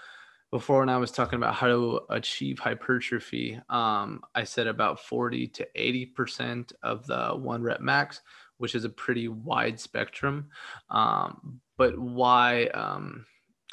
before 0.50 0.80
when 0.80 0.88
i 0.88 0.96
was 0.96 1.12
talking 1.12 1.36
about 1.36 1.54
how 1.54 1.68
to 1.68 2.00
achieve 2.10 2.58
hypertrophy 2.58 3.60
um, 3.68 4.20
i 4.34 4.42
said 4.42 4.66
about 4.66 4.98
40 4.98 5.46
to 5.46 5.68
80 5.76 6.06
percent 6.06 6.72
of 6.82 7.06
the 7.06 7.28
one 7.36 7.62
rep 7.62 7.80
max 7.80 8.20
which 8.60 8.74
is 8.74 8.84
a 8.84 8.90
pretty 8.90 9.26
wide 9.26 9.80
spectrum. 9.80 10.50
Um, 10.90 11.60
but 11.78 11.98
why 11.98 12.66
um, 12.66 13.24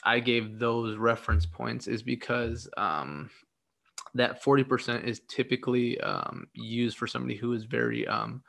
I 0.08 0.22
gave 0.22 0.58
those 0.58 0.96
reference 0.96 1.46
points 1.46 1.86
is 1.86 2.02
because 2.02 2.70
um, 2.78 3.30
that 4.14 4.42
40% 4.42 5.04
is 5.04 5.20
typically 5.28 6.00
um, 6.00 6.48
used 6.54 6.98
for 6.98 7.08
somebody 7.08 7.36
who 7.36 7.52
is 7.52 7.66
very 7.66 8.08
um, 8.08 8.42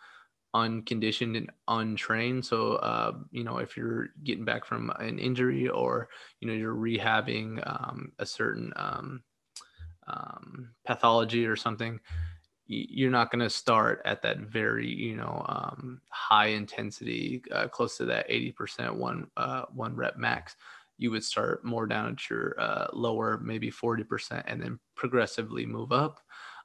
unconditioned 0.54 1.34
and 1.34 1.50
untrained. 1.66 2.46
So, 2.46 2.74
uh, 2.74 3.14
you 3.32 3.42
know, 3.42 3.58
if 3.58 3.76
you're 3.76 4.10
getting 4.22 4.44
back 4.44 4.64
from 4.64 4.90
an 5.00 5.18
injury 5.18 5.68
or, 5.68 6.08
you 6.38 6.46
know, 6.46 6.54
you're 6.54 6.76
rehabbing 6.76 7.60
um, 7.66 8.12
a 8.20 8.24
certain 8.24 8.72
um, 8.76 9.24
um, 10.06 10.70
pathology 10.86 11.44
or 11.44 11.56
something, 11.56 11.98
you're 12.68 13.10
not 13.10 13.32
going 13.32 13.40
to 13.40 13.50
start 13.50 14.00
at 14.04 14.22
that 14.22 14.38
very, 14.38 14.86
you 14.86 15.16
know, 15.16 15.44
um, 15.48 16.00
high 16.10 16.48
intensity, 16.48 17.42
uh, 17.50 17.66
close 17.66 17.96
to 17.96 18.04
that 18.04 18.28
80% 18.28 18.94
one, 18.94 19.28
uh, 19.36 19.62
one 19.74 19.96
rep 19.96 20.16
max. 20.16 20.54
You 20.98 21.10
would 21.12 21.24
start 21.24 21.64
more 21.64 21.86
down 21.86 22.12
at 22.12 22.28
your 22.28 22.60
uh, 22.60 22.88
lower, 22.92 23.38
maybe 23.42 23.70
40%, 23.70 24.42
and 24.46 24.60
then 24.60 24.78
progressively 24.94 25.64
move 25.64 25.92
up. 25.92 26.20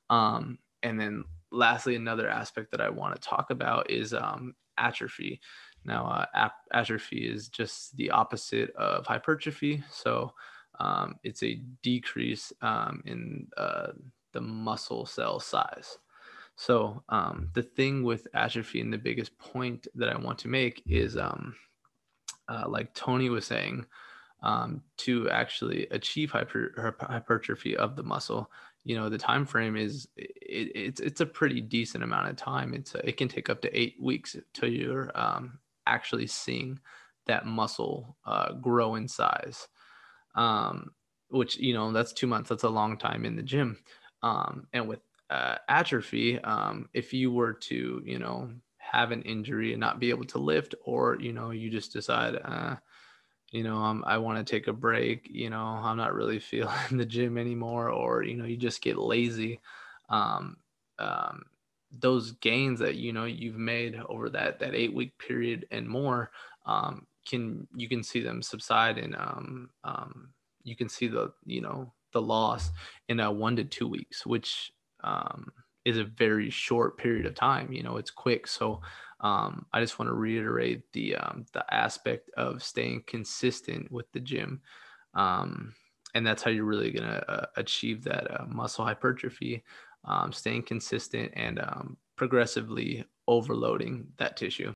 Um, 0.10 0.58
and 0.82 1.00
then 1.00 1.24
lastly, 1.52 1.96
another 1.96 2.28
aspect 2.28 2.72
that 2.72 2.82
I 2.82 2.90
want 2.90 3.16
to 3.16 3.22
talk 3.22 3.52
about 3.52 3.90
is 3.90 4.14
um, 4.14 4.56
atrophy. 4.78 5.40
Now, 5.86 6.08
uh, 6.08 6.26
ap- 6.34 6.66
atrophy 6.74 7.28
is 7.28 7.48
just 7.48 7.96
the 7.98 8.12
opposite 8.12 8.72
of 8.76 9.06
hypertrophy. 9.06 9.84
So 9.92 10.34
um, 10.80 11.16
it's 11.24 11.44
a 11.44 11.62
decrease 11.82 12.52
um, 12.62 13.04
in 13.06 13.48
uh, 13.58 13.92
the 14.32 14.42
muscle 14.42 15.06
cell 15.06 15.40
size. 15.40 15.98
So 16.56 17.04
um, 17.10 17.50
the 17.54 17.64
thing 17.64 18.04
with 18.04 18.28
atrophy 18.34 18.82
and 18.82 18.94
the 18.94 18.98
biggest 18.98 19.38
point 19.38 19.88
that 19.96 20.10
I 20.10 20.18
want 20.18 20.40
to 20.40 20.48
make 20.48 20.84
is, 20.86 21.18
um, 21.18 21.56
uh, 22.48 22.66
like 22.68 22.94
Toni 22.94 23.30
was 23.30 23.46
saying, 23.46 23.86
um, 24.44 24.84
to 24.98 25.30
actually 25.30 25.88
achieve 25.88 26.30
hyper, 26.32 26.96
hypertrophy 27.00 27.76
of 27.76 27.96
the 27.96 28.04
muscle, 28.04 28.52
you 28.84 28.96
know 28.96 29.10
the 29.10 29.18
time 29.18 29.46
frame 29.46 29.76
is 29.78 30.08
it, 30.18 30.72
it's 30.76 31.00
it's 31.00 31.22
a 31.22 31.26
pretty 31.26 31.62
decent 31.62 32.04
amount 32.04 32.30
of 32.30 32.36
time. 32.36 32.74
It's 32.74 32.94
a, 32.96 33.08
it 33.08 33.18
can 33.18 33.30
take 33.30 33.50
up 33.50 33.62
to 33.62 33.80
eight 33.80 33.96
weeks 34.00 34.36
till 34.54 34.70
you're 34.70 35.12
um, 35.16 35.60
actually 35.88 36.28
seeing 36.28 36.80
that 37.26 37.46
muscle 37.46 38.18
uh, 38.26 38.54
grow 38.54 38.96
in 38.96 39.08
size. 39.08 39.68
Um, 40.36 40.92
which 41.30 41.58
you 41.58 41.74
know 41.74 41.92
that's 41.92 42.14
two 42.14 42.28
months. 42.28 42.50
That's 42.50 42.64
a 42.64 42.70
long 42.70 42.98
time 42.98 43.26
in 43.26 43.36
the 43.36 43.42
gym. 43.42 43.78
Um, 44.22 44.68
and 44.74 44.88
with 44.88 45.00
uh, 45.30 45.56
atrophy 45.70 46.40
um, 46.40 46.90
if 46.94 47.14
you 47.14 47.32
were 47.32 47.54
to 47.54 48.02
you 48.06 48.20
know 48.20 48.52
have 48.78 49.12
an 49.12 49.22
injury 49.24 49.72
and 49.72 49.80
not 49.80 50.00
be 50.00 50.10
able 50.10 50.26
to 50.26 50.38
lift 50.38 50.76
or 50.84 51.18
you 51.20 51.34
know 51.34 51.52
you 51.52 51.70
just 51.70 51.94
decide 51.94 52.36
uh, 52.44 52.76
you 53.54 53.64
know, 53.64 53.78
um, 53.78 54.04
I 54.08 54.18
want 54.20 54.46
to 54.46 54.52
take 54.52 54.68
a 54.68 54.74
break, 54.74 55.30
you 55.32 55.50
know, 55.50 55.64
I'm 55.64 55.98
not 55.98 56.16
really 56.16 56.40
feeling 56.42 56.98
the 56.98 57.06
gym 57.06 57.38
anymore, 57.38 57.90
or, 57.90 58.24
you 58.24 58.36
know, 58.36 58.46
you 58.46 58.58
just 58.58 58.82
get 58.82 58.98
lazy. 58.98 59.62
Um, 60.10 60.58
um, 61.00 61.44
those 61.92 62.32
gains 62.34 62.80
that, 62.80 62.96
you 62.96 63.14
know, 63.14 63.26
you've 63.26 63.58
made 63.58 63.96
over 64.10 64.30
that, 64.32 64.60
that 64.60 64.76
eight 64.76 64.94
week 64.94 65.18
period 65.20 65.68
and 65.72 65.88
more, 65.88 66.32
um, 66.66 67.08
can, 67.28 67.68
you 67.76 67.88
can 67.88 68.04
see 68.04 68.22
them 68.22 68.42
subside 68.42 68.98
and, 68.98 69.16
um, 69.16 69.70
um, 69.86 70.34
you 70.64 70.76
can 70.76 70.90
see 70.90 71.08
the, 71.08 71.32
you 71.46 71.62
know, 71.62 71.94
the 72.14 72.22
loss 72.22 72.72
in 73.10 73.20
a 73.20 73.32
one 73.32 73.56
to 73.58 73.64
two 73.64 73.88
weeks, 73.88 74.26
which, 74.26 74.72
um, 75.04 75.52
is 75.86 75.98
a 75.98 76.04
very 76.06 76.50
short 76.50 76.98
period 76.98 77.26
of 77.26 77.36
time, 77.36 77.74
you 77.74 77.84
know, 77.84 77.98
it's 77.98 78.12
quick. 78.12 78.48
So, 78.48 78.82
um, 79.24 79.66
I 79.72 79.80
just 79.80 79.98
want 79.98 80.10
to 80.10 80.16
reiterate 80.16 80.92
the 80.92 81.16
um, 81.16 81.46
the 81.54 81.66
aspect 81.74 82.30
of 82.36 82.62
staying 82.62 83.04
consistent 83.08 83.90
with 83.90 84.12
the 84.12 84.20
gym, 84.20 84.62
um, 85.14 85.74
and 86.14 86.28
that's 86.28 86.44
how 86.44 86.52
you're 86.52 86.66
really 86.66 86.92
gonna 86.92 87.24
uh, 87.30 87.46
achieve 87.56 88.04
that 88.04 88.30
uh, 88.30 88.46
muscle 88.48 88.84
hypertrophy, 88.84 89.64
um, 90.04 90.34
staying 90.34 90.64
consistent 90.64 91.32
and 91.36 91.60
um, 91.60 91.98
progressively 92.18 93.06
overloading 93.30 94.06
that 94.18 94.36
tissue. 94.36 94.74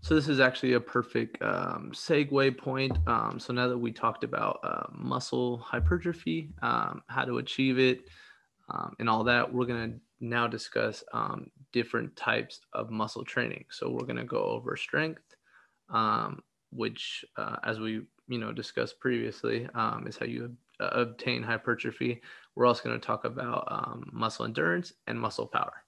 So 0.00 0.14
this 0.14 0.28
is 0.28 0.40
actually 0.40 0.72
a 0.72 0.80
perfect 0.80 1.40
um, 1.42 1.92
segue 1.94 2.58
point. 2.58 2.98
so 3.38 3.52
now 3.52 3.68
that 3.68 3.78
we 3.78 3.92
talked 3.92 4.24
about 4.24 4.58
uh, 4.64 4.86
muscle 4.90 5.58
hypertrophy, 5.58 6.48
how 6.60 7.24
to 7.26 7.38
achieve 7.38 7.78
it, 7.78 8.00
and 8.98 9.08
all 9.08 9.22
that, 9.24 9.52
we're 9.52 9.66
gonna 9.66 9.92
now 10.18 10.46
discuss 10.46 11.04
um, 11.12 11.50
different 11.72 12.14
types 12.16 12.60
of 12.72 12.90
muscle 12.90 13.24
training. 13.24 13.64
So 13.70 13.90
we're 13.90 14.06
going 14.06 14.16
to 14.16 14.24
go 14.24 14.42
over 14.42 14.76
strength, 14.76 15.22
um, 15.90 16.42
which, 16.70 17.24
uh, 17.36 17.56
as 17.64 17.80
we 17.80 18.02
you 18.28 18.38
know 18.38 18.52
discussed 18.52 19.00
previously, 19.00 19.68
um, 19.74 20.06
is 20.06 20.16
how 20.16 20.26
you 20.26 20.54
uh, 20.80 20.90
obtain 20.92 21.42
hypertrophy. 21.42 22.22
We're 22.54 22.66
also 22.66 22.84
going 22.84 23.00
to 23.00 23.06
talk 23.06 23.24
about 23.24 23.66
um, 23.70 24.08
muscle 24.12 24.44
endurance 24.44 24.92
and 25.06 25.18
muscle 25.18 25.46
power. 25.46 25.84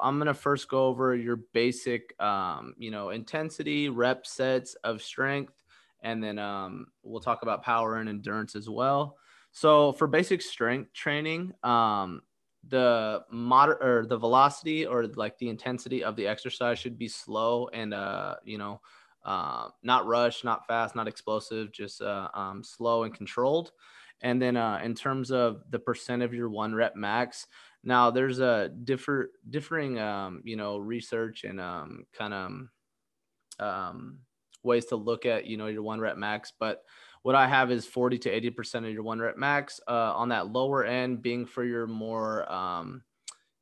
I'm 0.00 0.16
going 0.18 0.26
to 0.26 0.34
first 0.34 0.68
go 0.68 0.86
over 0.86 1.14
your 1.14 1.36
basic, 1.52 2.14
um, 2.22 2.74
you 2.78 2.90
know, 2.90 3.10
intensity, 3.10 3.88
rep 3.88 4.26
sets 4.26 4.74
of 4.84 5.02
strength, 5.02 5.62
and 6.02 6.22
then 6.22 6.38
um, 6.38 6.86
we'll 7.02 7.20
talk 7.20 7.42
about 7.42 7.64
power 7.64 7.96
and 7.96 8.08
endurance 8.08 8.54
as 8.54 8.68
well. 8.68 9.16
So 9.50 9.92
for 9.92 10.06
basic 10.06 10.42
strength 10.42 10.92
training, 10.92 11.52
um, 11.62 12.22
the 12.66 13.22
moder 13.30 13.78
or 13.82 14.06
the 14.06 14.16
velocity 14.16 14.84
or 14.84 15.06
like 15.06 15.38
the 15.38 15.48
intensity 15.48 16.02
of 16.02 16.16
the 16.16 16.26
exercise 16.26 16.78
should 16.78 16.98
be 16.98 17.08
slow 17.08 17.68
and 17.72 17.94
uh 17.94 18.34
you 18.44 18.58
know 18.58 18.80
uh, 19.24 19.68
not 19.82 20.06
rush 20.06 20.42
not 20.42 20.66
fast 20.66 20.96
not 20.96 21.08
explosive 21.08 21.70
just 21.72 22.00
uh, 22.00 22.28
um, 22.34 22.62
slow 22.64 23.02
and 23.02 23.14
controlled. 23.14 23.72
And 24.20 24.40
then 24.40 24.56
uh, 24.56 24.80
in 24.82 24.94
terms 24.94 25.30
of 25.30 25.62
the 25.70 25.78
percent 25.78 26.22
of 26.22 26.32
your 26.34 26.48
one 26.48 26.74
rep 26.74 26.96
max 26.96 27.46
now 27.84 28.10
there's 28.10 28.40
a 28.40 28.70
differ 28.84 29.30
differing 29.50 29.98
um, 29.98 30.40
you 30.44 30.56
know 30.56 30.78
research 30.78 31.44
and 31.44 31.60
um, 31.60 32.04
kind 32.12 32.34
of 32.34 33.64
um, 33.64 34.18
ways 34.62 34.86
to 34.86 34.96
look 34.96 35.26
at 35.26 35.46
you 35.46 35.56
know 35.56 35.66
your 35.66 35.82
one 35.82 36.00
rep 36.00 36.16
max 36.16 36.52
but 36.58 36.82
what 37.28 37.34
I 37.34 37.46
have 37.46 37.70
is 37.70 37.84
40 37.84 38.16
to 38.20 38.40
80% 38.40 38.86
of 38.86 38.90
your 38.90 39.02
one 39.02 39.20
rep 39.20 39.36
max 39.36 39.82
uh, 39.86 40.14
on 40.16 40.30
that 40.30 40.46
lower 40.46 40.86
end 40.86 41.20
being 41.20 41.44
for 41.44 41.62
your 41.62 41.86
more, 41.86 42.50
um, 42.50 43.02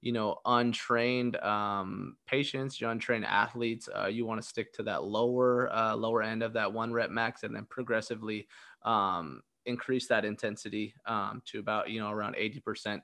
you 0.01 0.13
know, 0.13 0.37
untrained 0.45 1.35
um, 1.39 2.17
patients, 2.29 2.81
your 2.81 2.93
untrained 2.93 3.25
athletes. 3.25 3.89
Uh, 3.93 4.07
you 4.07 4.25
want 4.25 4.41
to 4.41 4.47
stick 4.47 4.73
to 4.75 4.85
that 4.85 5.03
lower, 5.03 5.69
uh, 5.75 5.97
lower 5.97 6.23
end 6.23 6.45
of 6.45 6.53
that 6.53 6.73
one 6.73 6.93
rep 6.93 7.11
max 7.11 7.43
and 7.43 7.57
then 7.57 7.67
progressively 7.69 8.47
um, 8.85 9.43
increase 9.65 10.07
that 10.07 10.25
intensity 10.25 10.95
um, 11.07 11.43
to 11.47 11.59
about, 11.59 11.91
you 11.91 11.99
know, 11.99 12.13
around 12.13 12.37
80%. 12.37 13.01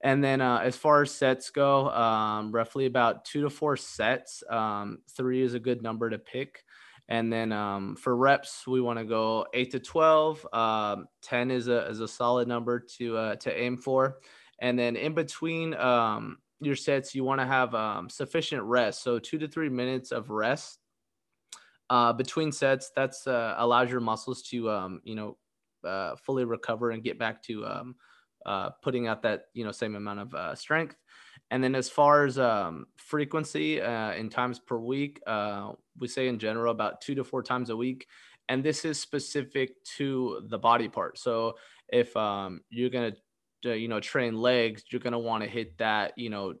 And 0.00 0.24
then 0.24 0.40
uh, 0.40 0.60
as 0.64 0.74
far 0.74 1.02
as 1.02 1.10
sets 1.10 1.50
go, 1.50 1.90
um, 1.90 2.50
roughly 2.50 2.86
about 2.86 3.26
two 3.26 3.42
to 3.42 3.50
four 3.50 3.76
sets. 3.76 4.42
Um, 4.48 5.00
three 5.14 5.42
is 5.42 5.52
a 5.52 5.60
good 5.60 5.82
number 5.82 6.08
to 6.08 6.18
pick. 6.18 6.64
And 7.12 7.30
then 7.30 7.52
um, 7.52 7.94
for 7.94 8.16
reps, 8.16 8.66
we 8.66 8.80
want 8.80 8.98
to 8.98 9.04
go 9.04 9.44
eight 9.52 9.70
to 9.72 9.78
12. 9.78 10.46
Um, 10.50 11.06
10 11.20 11.50
is 11.50 11.68
a, 11.68 11.86
is 11.90 12.00
a 12.00 12.08
solid 12.08 12.48
number 12.48 12.80
to, 12.96 13.16
uh, 13.18 13.36
to 13.36 13.54
aim 13.54 13.76
for. 13.76 14.16
And 14.60 14.78
then 14.78 14.96
in 14.96 15.12
between 15.12 15.74
um, 15.74 16.38
your 16.58 16.74
sets, 16.74 17.14
you 17.14 17.22
want 17.22 17.42
to 17.42 17.46
have 17.46 17.74
um, 17.74 18.08
sufficient 18.08 18.62
rest. 18.62 19.02
So 19.02 19.18
two 19.18 19.36
to 19.40 19.46
three 19.46 19.68
minutes 19.68 20.10
of 20.10 20.30
rest 20.30 20.78
uh, 21.90 22.14
between 22.14 22.50
sets. 22.50 22.90
That's 22.96 23.26
uh, 23.26 23.56
allows 23.58 23.90
your 23.90 24.00
muscles 24.00 24.40
to, 24.44 24.70
um, 24.70 25.02
you 25.04 25.14
know, 25.14 25.36
uh, 25.86 26.16
fully 26.16 26.46
recover 26.46 26.92
and 26.92 27.04
get 27.04 27.18
back 27.18 27.42
to 27.42 27.66
um, 27.66 27.94
uh, 28.46 28.70
putting 28.82 29.06
out 29.06 29.20
that, 29.20 29.48
you 29.52 29.66
know, 29.66 29.72
same 29.72 29.96
amount 29.96 30.20
of 30.20 30.34
uh, 30.34 30.54
strength. 30.54 30.96
And 31.52 31.62
then 31.62 31.74
as 31.74 31.90
far 31.90 32.24
as 32.24 32.38
um, 32.38 32.86
frequency 32.96 33.78
uh, 33.78 34.12
in 34.14 34.30
times 34.30 34.58
per 34.58 34.78
week, 34.78 35.20
uh, 35.26 35.72
we 35.98 36.08
say 36.08 36.28
in 36.28 36.38
general 36.38 36.72
about 36.72 37.02
two 37.02 37.14
to 37.14 37.24
four 37.24 37.42
times 37.42 37.68
a 37.68 37.76
week. 37.76 38.06
And 38.48 38.64
this 38.64 38.86
is 38.86 38.98
specific 38.98 39.84
to 39.98 40.46
the 40.48 40.58
body 40.58 40.88
part. 40.88 41.18
So 41.18 41.58
if 41.90 42.16
um, 42.16 42.62
you're 42.70 42.88
going 42.88 43.12
to, 43.64 43.78
you 43.78 43.86
know, 43.86 44.00
train 44.00 44.34
legs, 44.34 44.84
you're 44.90 45.02
going 45.02 45.12
to 45.12 45.18
want 45.18 45.44
to 45.44 45.48
hit 45.48 45.76
that, 45.76 46.14
you 46.16 46.30
know, 46.30 46.54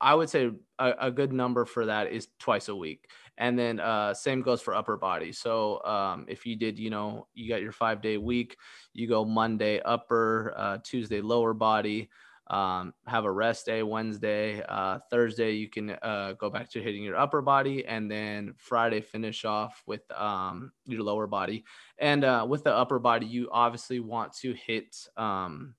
I 0.00 0.14
would 0.14 0.30
say 0.30 0.52
a, 0.78 0.92
a, 1.00 1.10
good 1.10 1.32
number 1.32 1.64
for 1.64 1.86
that 1.86 2.12
is 2.12 2.28
twice 2.38 2.68
a 2.68 2.76
week. 2.76 3.10
And 3.38 3.58
then 3.58 3.80
uh, 3.80 4.14
same 4.14 4.42
goes 4.42 4.62
for 4.62 4.72
upper 4.72 4.96
body. 4.96 5.32
So 5.32 5.82
um, 5.84 6.26
if 6.28 6.46
you 6.46 6.54
did, 6.54 6.78
you 6.78 6.90
know, 6.90 7.26
you 7.34 7.48
got 7.48 7.60
your 7.60 7.72
five 7.72 8.00
day 8.00 8.16
week, 8.16 8.56
you 8.92 9.08
go 9.08 9.24
Monday 9.24 9.80
upper, 9.80 10.54
uh, 10.56 10.78
Tuesday 10.84 11.20
lower 11.20 11.54
body, 11.54 12.08
um, 12.50 12.94
have 13.06 13.24
a 13.24 13.30
rest 13.30 13.66
day 13.66 13.82
Wednesday. 13.82 14.62
Uh, 14.68 14.98
Thursday, 15.10 15.52
you 15.52 15.68
can 15.68 15.90
uh, 15.90 16.32
go 16.38 16.48
back 16.50 16.70
to 16.70 16.82
hitting 16.82 17.02
your 17.02 17.16
upper 17.16 17.42
body, 17.42 17.86
and 17.86 18.10
then 18.10 18.54
Friday, 18.56 19.00
finish 19.00 19.44
off 19.44 19.82
with 19.86 20.02
um, 20.12 20.72
your 20.86 21.02
lower 21.02 21.26
body. 21.26 21.64
And 21.98 22.24
uh, 22.24 22.46
with 22.48 22.64
the 22.64 22.72
upper 22.72 22.98
body, 22.98 23.26
you 23.26 23.48
obviously 23.52 24.00
want 24.00 24.32
to 24.38 24.54
hit. 24.54 24.96
Um, 25.16 25.74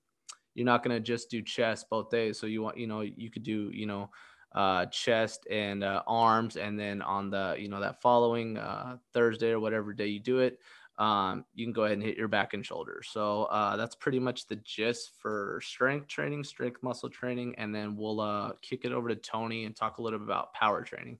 you're 0.54 0.66
not 0.66 0.82
going 0.84 0.96
to 0.96 1.00
just 1.00 1.30
do 1.30 1.42
chest 1.42 1.86
both 1.90 2.10
days. 2.10 2.38
So 2.38 2.46
you 2.46 2.62
want, 2.62 2.76
you 2.76 2.86
know, 2.86 3.00
you 3.00 3.30
could 3.30 3.42
do, 3.42 3.70
you 3.72 3.86
know, 3.86 4.10
uh, 4.52 4.86
chest 4.86 5.46
and 5.50 5.84
uh, 5.84 6.02
arms, 6.06 6.56
and 6.56 6.78
then 6.78 7.02
on 7.02 7.30
the, 7.30 7.56
you 7.58 7.68
know, 7.68 7.80
that 7.80 8.02
following 8.02 8.58
uh, 8.58 8.96
Thursday 9.12 9.50
or 9.50 9.60
whatever 9.60 9.92
day 9.92 10.08
you 10.08 10.20
do 10.20 10.40
it, 10.40 10.58
um, 11.00 11.46
you 11.54 11.64
can 11.64 11.72
go 11.72 11.84
ahead 11.84 11.96
and 11.96 12.02
hit 12.02 12.18
your 12.18 12.28
back 12.28 12.52
and 12.52 12.64
shoulders. 12.64 13.08
So 13.10 13.44
uh, 13.44 13.76
that's 13.76 13.96
pretty 13.96 14.18
much 14.18 14.46
the 14.46 14.56
gist 14.56 15.12
for 15.18 15.58
strength 15.64 16.08
training, 16.08 16.44
strength 16.44 16.82
muscle 16.82 17.08
training, 17.08 17.54
and 17.56 17.74
then 17.74 17.96
we'll 17.96 18.20
uh, 18.20 18.52
kick 18.60 18.84
it 18.84 18.92
over 18.92 19.08
to 19.08 19.16
Toni 19.16 19.64
and 19.64 19.74
talk 19.74 19.96
a 19.96 20.02
little 20.02 20.18
bit 20.18 20.26
about 20.26 20.52
power 20.52 20.82
training. 20.82 21.18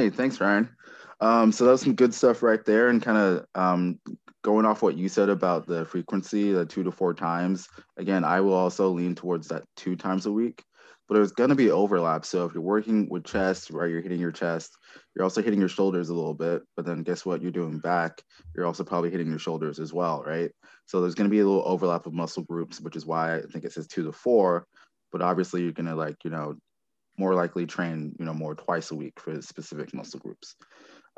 Hey, 0.00 0.08
thanks, 0.08 0.40
Ryan. 0.40 0.66
Um, 1.20 1.52
so 1.52 1.66
that 1.66 1.72
was 1.72 1.82
some 1.82 1.94
good 1.94 2.14
stuff 2.14 2.42
right 2.42 2.64
there, 2.64 2.88
and 2.88 3.02
kind 3.02 3.18
of 3.18 3.44
um, 3.54 4.00
going 4.42 4.64
off 4.64 4.80
what 4.80 4.96
you 4.96 5.10
said 5.10 5.28
about 5.28 5.66
the 5.66 5.84
frequency, 5.84 6.52
the 6.52 6.64
two 6.64 6.82
to 6.84 6.90
four 6.90 7.12
times. 7.12 7.68
Again, 7.98 8.24
I 8.24 8.40
will 8.40 8.54
also 8.54 8.88
lean 8.88 9.14
towards 9.14 9.48
that 9.48 9.64
two 9.76 9.96
times 9.96 10.24
a 10.24 10.32
week 10.32 10.64
but 11.10 11.16
there's 11.16 11.32
going 11.32 11.50
to 11.50 11.56
be 11.56 11.72
overlap. 11.72 12.24
So 12.24 12.44
if 12.44 12.54
you're 12.54 12.62
working 12.62 13.08
with 13.08 13.24
chest, 13.24 13.70
right, 13.72 13.90
you're 13.90 14.00
hitting 14.00 14.20
your 14.20 14.30
chest, 14.30 14.78
you're 15.12 15.24
also 15.24 15.42
hitting 15.42 15.58
your 15.58 15.68
shoulders 15.68 16.08
a 16.08 16.14
little 16.14 16.34
bit. 16.34 16.62
But 16.76 16.86
then 16.86 17.02
guess 17.02 17.26
what? 17.26 17.42
You're 17.42 17.50
doing 17.50 17.80
back, 17.80 18.22
you're 18.54 18.64
also 18.64 18.84
probably 18.84 19.10
hitting 19.10 19.26
your 19.26 19.40
shoulders 19.40 19.80
as 19.80 19.92
well, 19.92 20.22
right? 20.24 20.52
So 20.86 21.00
there's 21.00 21.16
going 21.16 21.28
to 21.28 21.34
be 21.34 21.40
a 21.40 21.44
little 21.44 21.66
overlap 21.66 22.06
of 22.06 22.12
muscle 22.12 22.44
groups, 22.44 22.80
which 22.80 22.94
is 22.94 23.06
why 23.06 23.38
I 23.38 23.42
think 23.42 23.64
it 23.64 23.72
says 23.72 23.88
two 23.88 24.04
to 24.04 24.12
four. 24.12 24.68
But 25.10 25.20
obviously, 25.20 25.62
you're 25.62 25.72
going 25.72 25.86
to 25.86 25.96
like, 25.96 26.14
you 26.22 26.30
know, 26.30 26.54
more 27.20 27.34
likely 27.34 27.66
train, 27.66 28.16
you 28.18 28.24
know, 28.24 28.32
more 28.32 28.54
twice 28.54 28.90
a 28.90 28.94
week 28.94 29.20
for 29.20 29.40
specific 29.42 29.92
muscle 29.92 30.18
groups. 30.18 30.56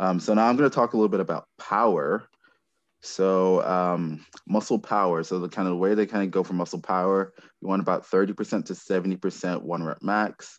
Um, 0.00 0.18
so 0.18 0.35
now 0.35 0.49
I'm 0.49 0.56
going 0.56 0.68
to 0.68 0.75
talk 0.75 0.94
a 0.94 0.97
little 0.97 1.09
bit 1.09 1.21
about 1.21 1.47
power. 1.59 2.28
So 3.02 3.62
um, 3.62 4.26
muscle 4.49 4.80
power. 4.80 5.23
So 5.23 5.38
the 5.38 5.49
kind 5.49 5.68
of 5.68 5.78
way 5.78 5.94
they 5.94 6.06
kind 6.06 6.25
of 6.25 6.32
go 6.32 6.42
for 6.42 6.54
muscle 6.54 6.80
power, 6.80 7.32
you 7.61 7.68
want 7.68 7.82
about 7.82 8.04
30% 8.04 8.64
to 8.66 8.73
70% 8.73 9.62
one 9.62 9.85
rep 9.85 10.02
max, 10.02 10.56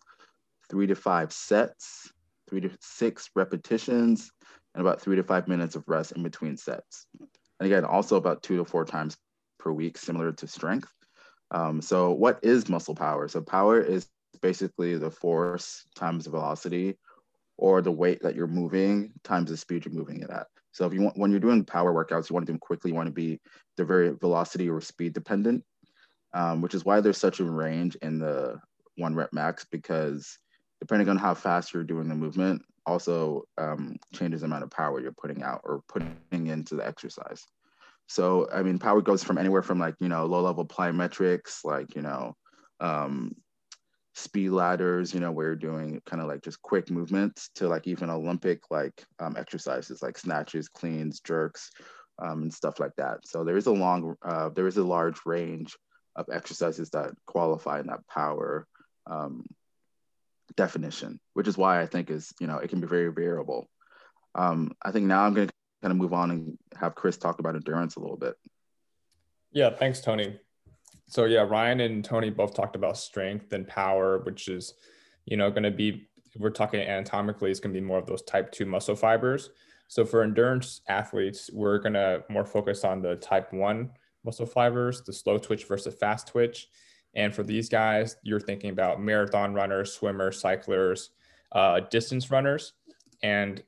three 0.70 0.88
to 0.88 0.96
five 0.96 1.34
sets, 1.34 2.10
three 2.50 2.62
to 2.62 2.72
six 2.80 3.30
repetitions, 3.36 4.32
and 4.74 4.82
about 4.82 5.02
three 5.02 5.18
to 5.18 5.24
five 5.24 5.50
minutes 5.50 5.76
of 5.76 5.84
rest 5.88 6.14
in 6.14 6.24
between 6.24 6.56
sets. 6.56 7.06
And 7.60 7.68
again, 7.68 7.84
also 7.84 8.16
about 8.16 8.44
two 8.44 8.58
to 8.58 8.66
four 8.66 8.86
times 8.86 9.18
per 9.60 9.74
week, 9.74 9.98
similar 9.98 10.32
to 10.32 10.48
strength. 10.48 10.90
Um, 11.52 11.82
so 11.82 12.12
what 12.12 12.40
is 12.44 12.70
muscle 12.70 12.96
power? 12.96 13.28
So 13.28 13.42
power 13.42 13.80
is 13.82 14.08
basically 14.44 14.98
the 14.98 15.10
force 15.10 15.88
times 15.96 16.26
the 16.26 16.30
velocity 16.30 16.96
or 17.58 17.82
the 17.82 17.92
weight 17.92 18.22
that 18.22 18.36
you're 18.36 18.46
moving 18.46 19.14
times 19.24 19.50
the 19.50 19.58
speed 19.58 19.86
you're 19.86 19.94
moving 19.94 20.22
it 20.22 20.30
at. 20.30 20.48
So 20.74 20.86
if 20.86 20.94
you 20.94 21.02
want, 21.02 21.18
when 21.18 21.32
you're 21.32 21.40
doing 21.40 21.64
power 21.64 21.94
workouts, 21.94 22.30
you 22.30 22.34
want 22.34 22.46
to 22.46 22.52
do 22.52 22.54
them 22.54 22.60
quickly. 22.60 22.92
You 22.92 22.96
want 22.96 23.08
to 23.08 23.14
be 23.14 23.40
they're 23.78 23.86
very 23.86 24.10
velocity 24.10 24.70
or 24.70 24.82
speed 24.82 25.14
dependent, 25.14 25.64
um, 26.34 26.62
which 26.62 26.76
is 26.76 26.84
why 26.84 27.00
there's 27.00 27.18
such 27.18 27.40
a 27.40 27.46
range 27.46 27.96
in 28.02 28.20
the 28.20 28.60
one 28.98 29.16
rep 29.16 29.32
max 29.34 29.66
because 29.72 30.38
depending 30.82 31.10
on 31.10 31.18
how 31.18 31.34
fast 31.34 31.74
you're 31.74 31.84
doing 31.84 32.10
the 32.10 32.16
movement, 32.16 32.62
also 32.86 33.44
um, 33.58 33.96
changes 34.14 34.42
the 34.42 34.46
amount 34.46 34.64
of 34.64 34.72
power 34.72 35.00
you're 35.00 35.14
putting 35.14 35.42
out 35.42 35.62
or 35.64 35.82
putting 35.88 36.48
into 36.48 36.76
the 36.76 36.86
exercise. 36.86 37.46
So 38.08 38.50
I 38.52 38.64
mean, 38.64 38.80
power 38.80 39.02
goes 39.02 39.24
from 39.24 39.38
anywhere 39.38 39.64
from 39.64 39.80
like 39.80 39.96
you 40.00 40.10
know 40.10 40.26
low 40.26 40.42
level 40.42 40.66
plyometrics, 40.66 41.64
like 41.64 41.96
you 41.96 42.02
know 42.02 42.36
um, 42.80 43.32
speed 44.14 44.50
ladders, 44.50 45.14
you 45.14 45.20
know, 45.20 45.32
where 45.32 45.48
you're 45.48 45.56
doing 45.56 46.02
kind 46.06 46.22
of 46.22 46.28
like 46.28 46.44
just 46.44 46.62
quick 46.62 46.90
movements 46.92 47.50
to 47.56 47.68
like 47.68 47.88
even 47.88 48.10
Olympic 48.10 48.62
like 48.70 49.04
um, 49.20 49.36
exercises 49.38 50.04
like 50.04 50.18
snatches, 50.18 50.70
cleans, 50.70 51.20
jerks, 51.20 51.72
um, 52.20 52.44
and 52.44 52.54
stuff 52.54 52.80
like 52.80 52.96
that. 52.98 53.26
So 53.26 53.44
there 53.44 53.58
is 53.58 53.66
a 53.66 53.72
long, 53.72 54.16
uh, 54.24 54.50
there 54.50 54.68
is 54.68 54.78
a 54.78 54.84
large 54.84 55.18
range 55.26 55.76
of 56.16 56.28
exercises 56.32 56.92
that 56.92 57.12
qualify 57.26 57.80
in 57.80 57.88
that 57.88 58.08
power 58.08 58.68
um, 59.08 59.46
definition, 60.56 61.20
which 61.34 61.48
is 61.48 61.58
why 61.58 61.82
I 61.82 61.88
think 61.88 62.12
is, 62.12 62.32
you 62.40 62.46
know, 62.46 62.58
it 62.58 62.70
can 62.70 62.82
be 62.82 62.88
very 62.88 63.12
variable. 63.12 63.68
Um, 64.36 64.74
I 64.82 64.92
think 64.92 65.08
now 65.08 65.24
I'm 65.24 65.34
going 65.34 65.48
to 65.48 65.54
kind 65.82 65.92
of 65.92 65.98
move 65.98 66.14
on 66.14 66.30
and 66.30 66.58
have 66.76 66.94
Chris 66.94 67.18
talk 67.18 67.40
about 67.40 67.56
endurance 67.56 67.96
a 67.96 68.00
little 68.00 68.18
bit. 68.18 68.36
Yeah, 69.52 69.72
thanks, 69.72 70.02
Toni 70.02 70.40
so 71.14 71.26
yeah, 71.26 71.42
Ryan 71.42 71.80
and 71.82 72.04
Toni 72.04 72.32
both 72.32 72.56
talked 72.56 72.76
about 72.76 72.98
strength 72.98 73.54
and 73.54 73.68
power, 73.68 74.18
which 74.24 74.48
is, 74.48 74.74
you 75.26 75.38
know, 75.38 75.52
going 75.52 75.62
to 75.62 75.70
be, 75.70 76.08
we're 76.40 76.50
talking 76.50 76.80
anatomically, 76.80 77.52
it's 77.52 77.60
going 77.60 77.72
to 77.72 77.80
be 77.80 77.86
more 77.86 78.00
of 78.00 78.08
those 78.08 78.24
type 78.24 78.52
two 78.52 78.66
muscle 78.66 78.96
fibers. 78.96 79.52
So 79.90 80.06
for 80.06 80.24
endurance 80.24 80.82
athletes, 80.88 81.52
we're 81.54 81.78
going 81.78 81.94
to 81.94 82.24
more 82.32 82.46
focus 82.46 82.84
on 82.84 83.04
the 83.04 83.18
type 83.18 83.54
one 83.54 83.92
muscle 84.26 84.48
fibers, 84.48 85.04
the 85.04 85.14
slow 85.14 85.38
twitch 85.38 85.66
versus 85.66 85.94
fast 85.94 86.30
twitch. 86.30 86.68
And 87.14 87.32
for 87.32 87.44
these 87.44 87.70
guys, 87.70 88.16
you're 88.24 88.40
thinking 88.40 88.72
about 88.72 89.00
marathon 89.00 89.54
runners, 89.54 89.94
swimmers, 89.94 90.42
cyclers, 90.42 91.12
uh, 91.52 91.82
distance 91.92 92.32
runners. 92.32 92.74
And 93.22 93.62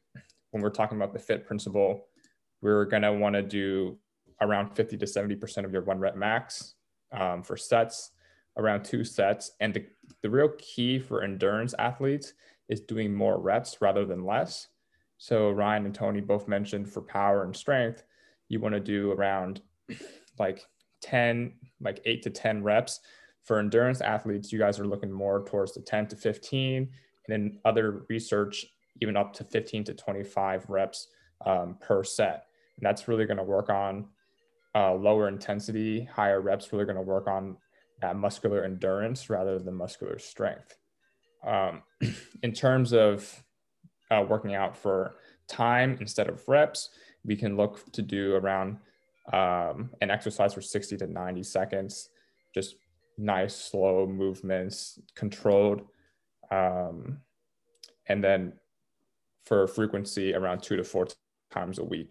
when 0.49 0.63
we're 0.63 0.71
talking 0.71 0.97
about 0.97 1.13
the 1.13 1.19
fit 1.19 1.45
principle, 1.45 2.07
we're 2.63 2.85
going 2.85 3.03
to 3.03 3.13
want 3.13 3.35
to 3.35 3.43
do 3.43 3.99
around 4.41 4.75
50 4.75 4.97
to 4.97 5.05
70% 5.05 5.63
of 5.63 5.71
your 5.71 5.83
one 5.83 5.99
rep 5.99 6.15
max 6.15 6.73
um, 7.11 7.43
for 7.43 7.57
sets, 7.57 8.11
around 8.57 8.83
two 8.83 9.03
sets. 9.03 9.51
And 9.59 9.73
the, 9.73 9.85
the 10.21 10.29
real 10.29 10.49
key 10.57 10.99
for 10.99 11.23
endurance 11.23 11.73
athletes 11.77 12.33
is 12.69 12.81
doing 12.81 13.13
more 13.13 13.39
reps 13.39 13.77
rather 13.81 14.05
than 14.05 14.25
less. 14.25 14.67
So 15.17 15.51
Ryan 15.51 15.85
and 15.85 15.95
Toni 15.95 16.21
both 16.21 16.47
mentioned 16.47 16.91
for 16.91 17.01
power 17.01 17.43
and 17.43 17.55
strength, 17.55 18.03
you 18.49 18.59
want 18.59 18.73
to 18.75 18.79
do 18.79 19.11
around 19.11 19.61
like 20.39 20.65
10, 21.01 21.53
like 21.81 22.01
eight 22.05 22.23
to 22.23 22.29
10 22.29 22.63
reps. 22.63 22.99
For 23.43 23.59
endurance 23.59 24.01
athletes, 24.01 24.51
you 24.51 24.59
guys 24.59 24.79
are 24.79 24.87
looking 24.87 25.11
more 25.11 25.45
towards 25.45 25.73
the 25.73 25.81
10 25.81 26.07
to 26.07 26.15
15. 26.15 26.77
And 26.77 26.89
then 27.27 27.59
other 27.63 28.05
research, 28.09 28.65
even 29.01 29.15
up 29.15 29.33
to 29.33 29.43
15 29.43 29.83
to 29.85 29.93
25 29.93 30.69
reps 30.69 31.07
um, 31.45 31.77
per 31.79 32.03
set. 32.03 32.45
And 32.77 32.85
that's 32.85 33.07
really 33.07 33.25
going 33.25 33.37
to 33.37 33.43
work 33.43 33.69
on 33.69 34.07
uh, 34.75 34.93
lower 34.93 35.27
intensity, 35.27 36.03
higher 36.03 36.41
reps 36.41 36.71
really 36.73 36.85
going 36.85 36.97
to 36.97 37.01
work 37.01 37.27
on 37.27 37.55
that 38.01 38.17
muscular 38.17 38.63
endurance 38.63 39.29
rather 39.29 39.57
than 39.57 39.73
muscular 39.73 40.19
strength. 40.19 40.77
Um, 41.45 41.83
in 42.43 42.51
terms 42.51 42.91
of 42.93 43.43
uh, 44.11 44.23
working 44.27 44.53
out 44.53 44.75
for 44.75 45.15
time 45.47 45.97
instead 46.01 46.27
of 46.27 46.47
reps, 46.47 46.89
we 47.23 47.35
can 47.35 47.55
look 47.55 47.89
to 47.93 48.01
do 48.01 48.35
around 48.35 48.77
um, 49.31 49.91
an 50.01 50.11
exercise 50.11 50.53
for 50.53 50.61
60 50.61 50.97
to 50.97 51.07
90 51.07 51.41
seconds, 51.43 52.09
just 52.53 52.75
nice, 53.17 53.55
slow 53.55 54.05
movements, 54.05 54.99
controlled. 55.15 55.81
Um, 56.51 57.19
and 58.07 58.23
then 58.23 58.53
for 59.45 59.67
frequency, 59.67 60.33
around 60.33 60.61
two 60.61 60.75
to 60.75 60.83
four 60.83 61.07
times 61.49 61.79
a 61.79 61.83
week 61.83 62.09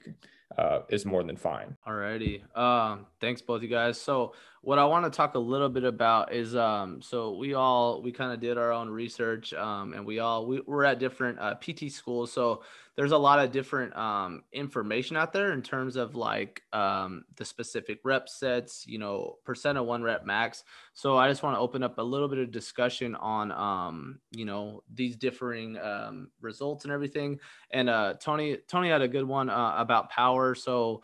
uh, 0.56 0.80
is 0.88 1.04
more 1.04 1.22
than 1.22 1.36
fine. 1.36 1.76
Alrighty. 1.86 2.42
Um, 2.56 3.06
thanks 3.20 3.42
both 3.42 3.62
you 3.62 3.68
guys. 3.68 4.00
So 4.00 4.34
what 4.64 4.78
I 4.78 4.84
want 4.86 5.04
to 5.04 5.14
talk 5.14 5.34
a 5.34 5.38
little 5.38 5.68
bit 5.68 5.84
about 5.84 6.32
is 6.32 6.56
um, 6.56 7.02
so 7.02 7.36
we 7.36 7.54
all 7.54 8.02
we 8.02 8.12
kind 8.12 8.32
of 8.32 8.40
did 8.40 8.56
our 8.56 8.72
own 8.72 8.88
research 8.88 9.52
um, 9.52 9.92
and 9.92 10.06
we 10.06 10.20
all 10.20 10.46
we, 10.46 10.60
we're 10.66 10.84
at 10.84 10.98
different 10.98 11.38
uh, 11.38 11.54
PT 11.54 11.92
schools. 11.92 12.32
So 12.32 12.62
there's 12.96 13.12
a 13.12 13.18
lot 13.18 13.40
of 13.40 13.50
different 13.50 13.94
um, 13.96 14.44
information 14.52 15.16
out 15.16 15.32
there 15.32 15.52
in 15.52 15.62
terms 15.62 15.96
of 15.96 16.14
like 16.14 16.62
um, 16.72 17.24
the 17.36 17.44
specific 17.44 17.98
rep 18.04 18.28
sets, 18.28 18.86
you 18.86 18.98
know, 18.98 19.36
percent 19.44 19.76
of 19.76 19.84
one 19.84 20.02
rep 20.02 20.24
max. 20.24 20.62
So 20.92 21.18
I 21.18 21.28
just 21.28 21.42
want 21.42 21.56
to 21.56 21.60
open 21.60 21.82
up 21.82 21.98
a 21.98 22.02
little 22.02 22.28
bit 22.28 22.38
of 22.38 22.52
discussion 22.52 23.16
on, 23.16 23.50
um, 23.50 24.20
you 24.30 24.44
know, 24.44 24.84
these 24.92 25.16
differing 25.16 25.76
um, 25.78 26.30
results 26.40 26.84
and 26.84 26.92
everything. 26.92 27.40
And 27.72 27.90
uh, 27.90 28.14
Toni, 28.20 28.58
Toni 28.68 28.90
had 28.90 29.02
a 29.02 29.08
good 29.08 29.26
one 29.26 29.50
uh, 29.50 29.74
about 29.76 30.08
power. 30.10 30.33
So 30.54 31.02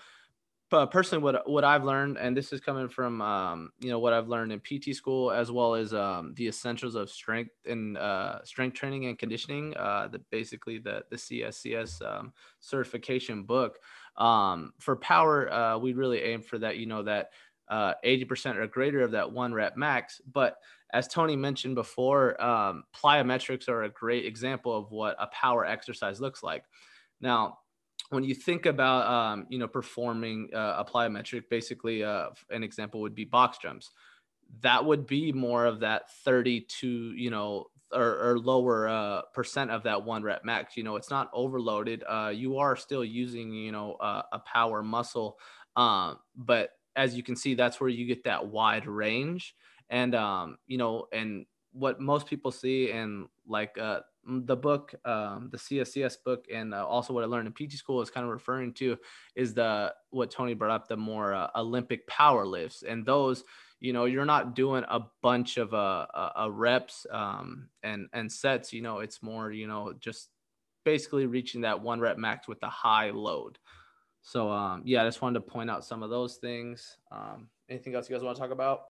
but 0.70 0.92
personally 0.92 1.22
what 1.22 1.50
what 1.50 1.64
I've 1.64 1.84
learned, 1.84 2.16
and 2.16 2.36
this 2.36 2.52
is 2.52 2.60
coming 2.60 2.88
from 2.88 3.20
um, 3.20 3.72
you 3.80 3.90
know 3.90 3.98
what 3.98 4.12
I've 4.12 4.28
learned 4.28 4.52
in 4.52 4.60
PT 4.60 4.94
school 4.94 5.32
as 5.32 5.50
well 5.50 5.74
as 5.74 5.92
um, 5.92 6.32
the 6.36 6.46
essentials 6.46 6.94
of 6.94 7.10
strength 7.10 7.50
and 7.66 7.98
uh, 7.98 8.42
strength 8.44 8.74
training 8.74 9.06
and 9.06 9.18
conditioning, 9.18 9.76
uh, 9.76 10.08
the 10.08 10.20
basically 10.30 10.78
the 10.78 11.02
the 11.10 11.16
CSCS 11.16 12.02
um, 12.02 12.32
certification 12.60 13.42
book. 13.42 13.80
Um, 14.16 14.72
for 14.78 14.94
power, 14.96 15.52
uh, 15.52 15.78
we 15.78 15.92
really 15.92 16.22
aim 16.22 16.40
for 16.40 16.58
that. 16.58 16.76
You 16.76 16.86
know 16.86 17.02
that 17.02 17.30
uh, 17.68 17.94
80% 18.04 18.56
or 18.56 18.66
greater 18.66 19.00
of 19.00 19.12
that 19.12 19.30
one 19.30 19.52
rep 19.52 19.76
max. 19.76 20.20
But 20.32 20.56
as 20.92 21.08
Toni 21.08 21.36
mentioned 21.36 21.76
before, 21.76 22.40
um, 22.42 22.84
plyometrics 22.94 23.68
are 23.68 23.84
a 23.84 23.88
great 23.88 24.24
example 24.24 24.76
of 24.76 24.90
what 24.90 25.16
a 25.18 25.28
power 25.28 25.64
exercise 25.64 26.20
looks 26.20 26.42
like. 26.42 26.64
Now, 27.20 27.58
when 28.10 28.24
you 28.24 28.34
think 28.34 28.66
about 28.66 29.06
um, 29.06 29.46
you 29.48 29.58
know 29.58 29.68
performing 29.68 30.50
uh, 30.52 30.74
a 30.78 30.84
plyometric, 30.84 31.48
basically 31.48 32.04
uh, 32.04 32.28
an 32.50 32.62
example 32.62 33.00
would 33.00 33.14
be 33.14 33.24
box 33.24 33.58
jumps. 33.58 33.90
That 34.62 34.84
would 34.84 35.06
be 35.06 35.32
more 35.32 35.64
of 35.64 35.80
that 35.80 36.10
32, 36.24 37.14
you 37.14 37.30
know, 37.30 37.66
or, 37.92 38.30
or 38.30 38.38
lower 38.38 38.88
uh, 38.88 39.22
percent 39.32 39.70
of 39.70 39.84
that 39.84 40.04
one 40.04 40.24
rep 40.24 40.44
max. 40.44 40.76
You 40.76 40.82
know, 40.82 40.96
it's 40.96 41.10
not 41.10 41.30
overloaded. 41.32 42.02
Uh, 42.08 42.32
you 42.34 42.58
are 42.58 42.76
still 42.76 43.04
using, 43.04 43.52
you 43.52 43.70
know, 43.70 43.94
uh, 43.94 44.22
a 44.32 44.40
power 44.40 44.82
muscle, 44.82 45.38
um, 45.76 46.18
but 46.36 46.70
as 46.96 47.14
you 47.14 47.22
can 47.22 47.36
see, 47.36 47.54
that's 47.54 47.80
where 47.80 47.88
you 47.88 48.06
get 48.06 48.24
that 48.24 48.46
wide 48.46 48.86
range. 48.86 49.54
And 49.88 50.16
um, 50.16 50.58
you 50.66 50.78
know, 50.78 51.06
and 51.12 51.46
what 51.72 52.00
most 52.00 52.26
people 52.26 52.50
see 52.50 52.90
and 52.90 53.26
like 53.50 53.76
uh, 53.78 54.00
the 54.26 54.56
book, 54.56 54.94
um, 55.04 55.48
the 55.50 55.58
CSCS 55.58 56.16
book, 56.24 56.46
and 56.52 56.72
uh, 56.72 56.86
also 56.86 57.12
what 57.12 57.24
I 57.24 57.26
learned 57.26 57.48
in 57.48 57.68
PT 57.68 57.72
school 57.72 58.00
is 58.00 58.10
kind 58.10 58.24
of 58.24 58.32
referring 58.32 58.72
to 58.74 58.96
is 59.34 59.54
the 59.54 59.92
what 60.10 60.30
Toni 60.30 60.54
brought 60.54 60.70
up, 60.70 60.88
the 60.88 60.96
more 60.96 61.34
uh, 61.34 61.48
Olympic 61.56 62.06
power 62.06 62.46
lifts, 62.46 62.82
and 62.82 63.04
those, 63.04 63.44
you 63.80 63.92
know, 63.92 64.04
you're 64.04 64.24
not 64.24 64.54
doing 64.54 64.84
a 64.88 65.00
bunch 65.22 65.56
of 65.56 65.74
uh, 65.74 66.06
uh, 66.14 66.48
reps 66.50 67.06
um, 67.10 67.68
and 67.82 68.08
and 68.12 68.30
sets. 68.30 68.72
You 68.72 68.82
know, 68.82 69.00
it's 69.00 69.22
more, 69.22 69.50
you 69.50 69.66
know, 69.66 69.94
just 69.98 70.28
basically 70.84 71.26
reaching 71.26 71.62
that 71.62 71.80
one 71.80 72.00
rep 72.00 72.18
max 72.18 72.48
with 72.48 72.62
a 72.62 72.68
high 72.68 73.10
load. 73.10 73.58
So 74.22 74.50
um, 74.50 74.82
yeah, 74.84 75.02
I 75.02 75.06
just 75.06 75.22
wanted 75.22 75.40
to 75.40 75.50
point 75.50 75.70
out 75.70 75.84
some 75.84 76.02
of 76.02 76.10
those 76.10 76.36
things. 76.36 76.98
Um, 77.10 77.48
anything 77.68 77.94
else 77.94 78.08
you 78.08 78.16
guys 78.16 78.22
want 78.22 78.36
to 78.36 78.40
talk 78.42 78.52
about? 78.52 78.89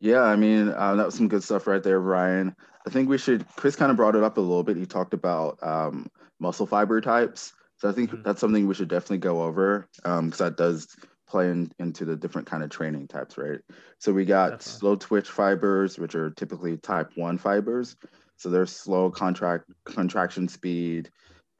Yeah, 0.00 0.22
I 0.22 0.36
mean, 0.36 0.68
uh, 0.68 0.94
that 0.94 1.06
was 1.06 1.14
some 1.14 1.28
good 1.28 1.42
stuff 1.42 1.66
right 1.66 1.82
there, 1.82 2.00
Ryan. 2.00 2.54
I 2.86 2.90
think 2.90 3.08
we 3.08 3.18
should, 3.18 3.46
Chris 3.56 3.76
kind 3.76 3.90
of 3.90 3.96
brought 3.96 4.14
it 4.14 4.22
up 4.22 4.38
a 4.38 4.40
little 4.40 4.62
bit. 4.62 4.76
He 4.76 4.86
talked 4.86 5.12
about 5.12 5.58
um, 5.62 6.08
muscle 6.38 6.66
fiber 6.66 7.00
types. 7.00 7.52
So 7.78 7.88
I 7.88 7.92
think 7.92 8.10
mm-hmm. 8.10 8.22
that's 8.22 8.40
something 8.40 8.66
we 8.66 8.74
should 8.74 8.88
definitely 8.88 9.18
go 9.18 9.42
over 9.42 9.88
because 9.96 10.18
um, 10.18 10.30
that 10.30 10.56
does 10.56 10.96
play 11.28 11.50
in, 11.50 11.70
into 11.78 12.04
the 12.04 12.16
different 12.16 12.46
kind 12.46 12.62
of 12.62 12.70
training 12.70 13.08
types, 13.08 13.36
right? 13.36 13.60
So 13.98 14.12
we 14.12 14.24
got 14.24 14.50
definitely. 14.50 14.78
slow 14.78 14.96
twitch 14.96 15.28
fibers, 15.28 15.98
which 15.98 16.14
are 16.14 16.30
typically 16.30 16.76
type 16.78 17.10
one 17.16 17.38
fibers. 17.38 17.96
So 18.36 18.48
they're 18.48 18.66
slow 18.66 19.10
contract 19.10 19.64
contraction 19.84 20.48
speed, 20.48 21.10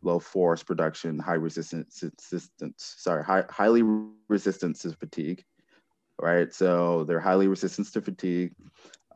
low 0.02 0.18
force 0.18 0.62
production, 0.62 1.18
high 1.18 1.34
resistance, 1.34 2.02
resistance 2.02 2.94
sorry, 2.98 3.24
high, 3.24 3.44
highly 3.50 3.82
resistant 4.28 4.80
to 4.80 4.92
fatigue 4.92 5.44
right? 6.20 6.52
So 6.52 7.04
they're 7.04 7.20
highly 7.20 7.48
resistant 7.48 7.92
to 7.92 8.00
fatigue. 8.00 8.52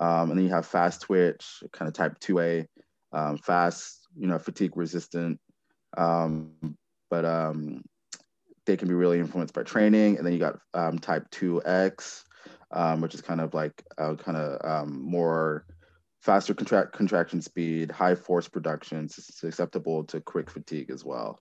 Um, 0.01 0.31
and 0.31 0.39
then 0.39 0.47
you 0.47 0.53
have 0.53 0.67
fast 0.67 1.03
twitch, 1.03 1.63
kind 1.73 1.89
of 1.89 1.95
type 1.95 2.19
2A, 2.21 2.67
um, 3.13 3.39
fast, 3.39 4.09
you 4.17 4.27
know, 4.27 4.39
fatigue 4.39 4.77
resistant. 4.77 5.39
Um, 5.97 6.77
but 7.11 7.25
um, 7.25 7.83
they 8.67 8.77
can 8.77 8.89
be 8.89 8.95
really 8.95 9.19
influenced 9.19 9.55
by 9.55 9.63
training. 9.63 10.17
And 10.17 10.27
then 10.27 10.33
you 10.33 10.39
got 10.39 10.59
um, 10.75 10.99
type 10.99 11.31
2X, 11.31 12.25
um, 12.71 13.01
which 13.01 13.15
is 13.15 13.21
kind 13.21 13.41
of 13.41 13.55
like 13.55 13.83
uh, 13.99 14.15
kind 14.15 14.37
of 14.37 14.89
more 14.89 15.67
faster 16.23 16.55
contract 16.55 16.93
contraction 16.93 17.43
speed, 17.43 17.91
high 17.91 18.15
force 18.15 18.49
production, 18.49 19.09
susceptible 19.09 20.05
to 20.05 20.21
quick 20.21 20.49
fatigue 20.49 20.91
as 20.91 21.05
well. 21.05 21.41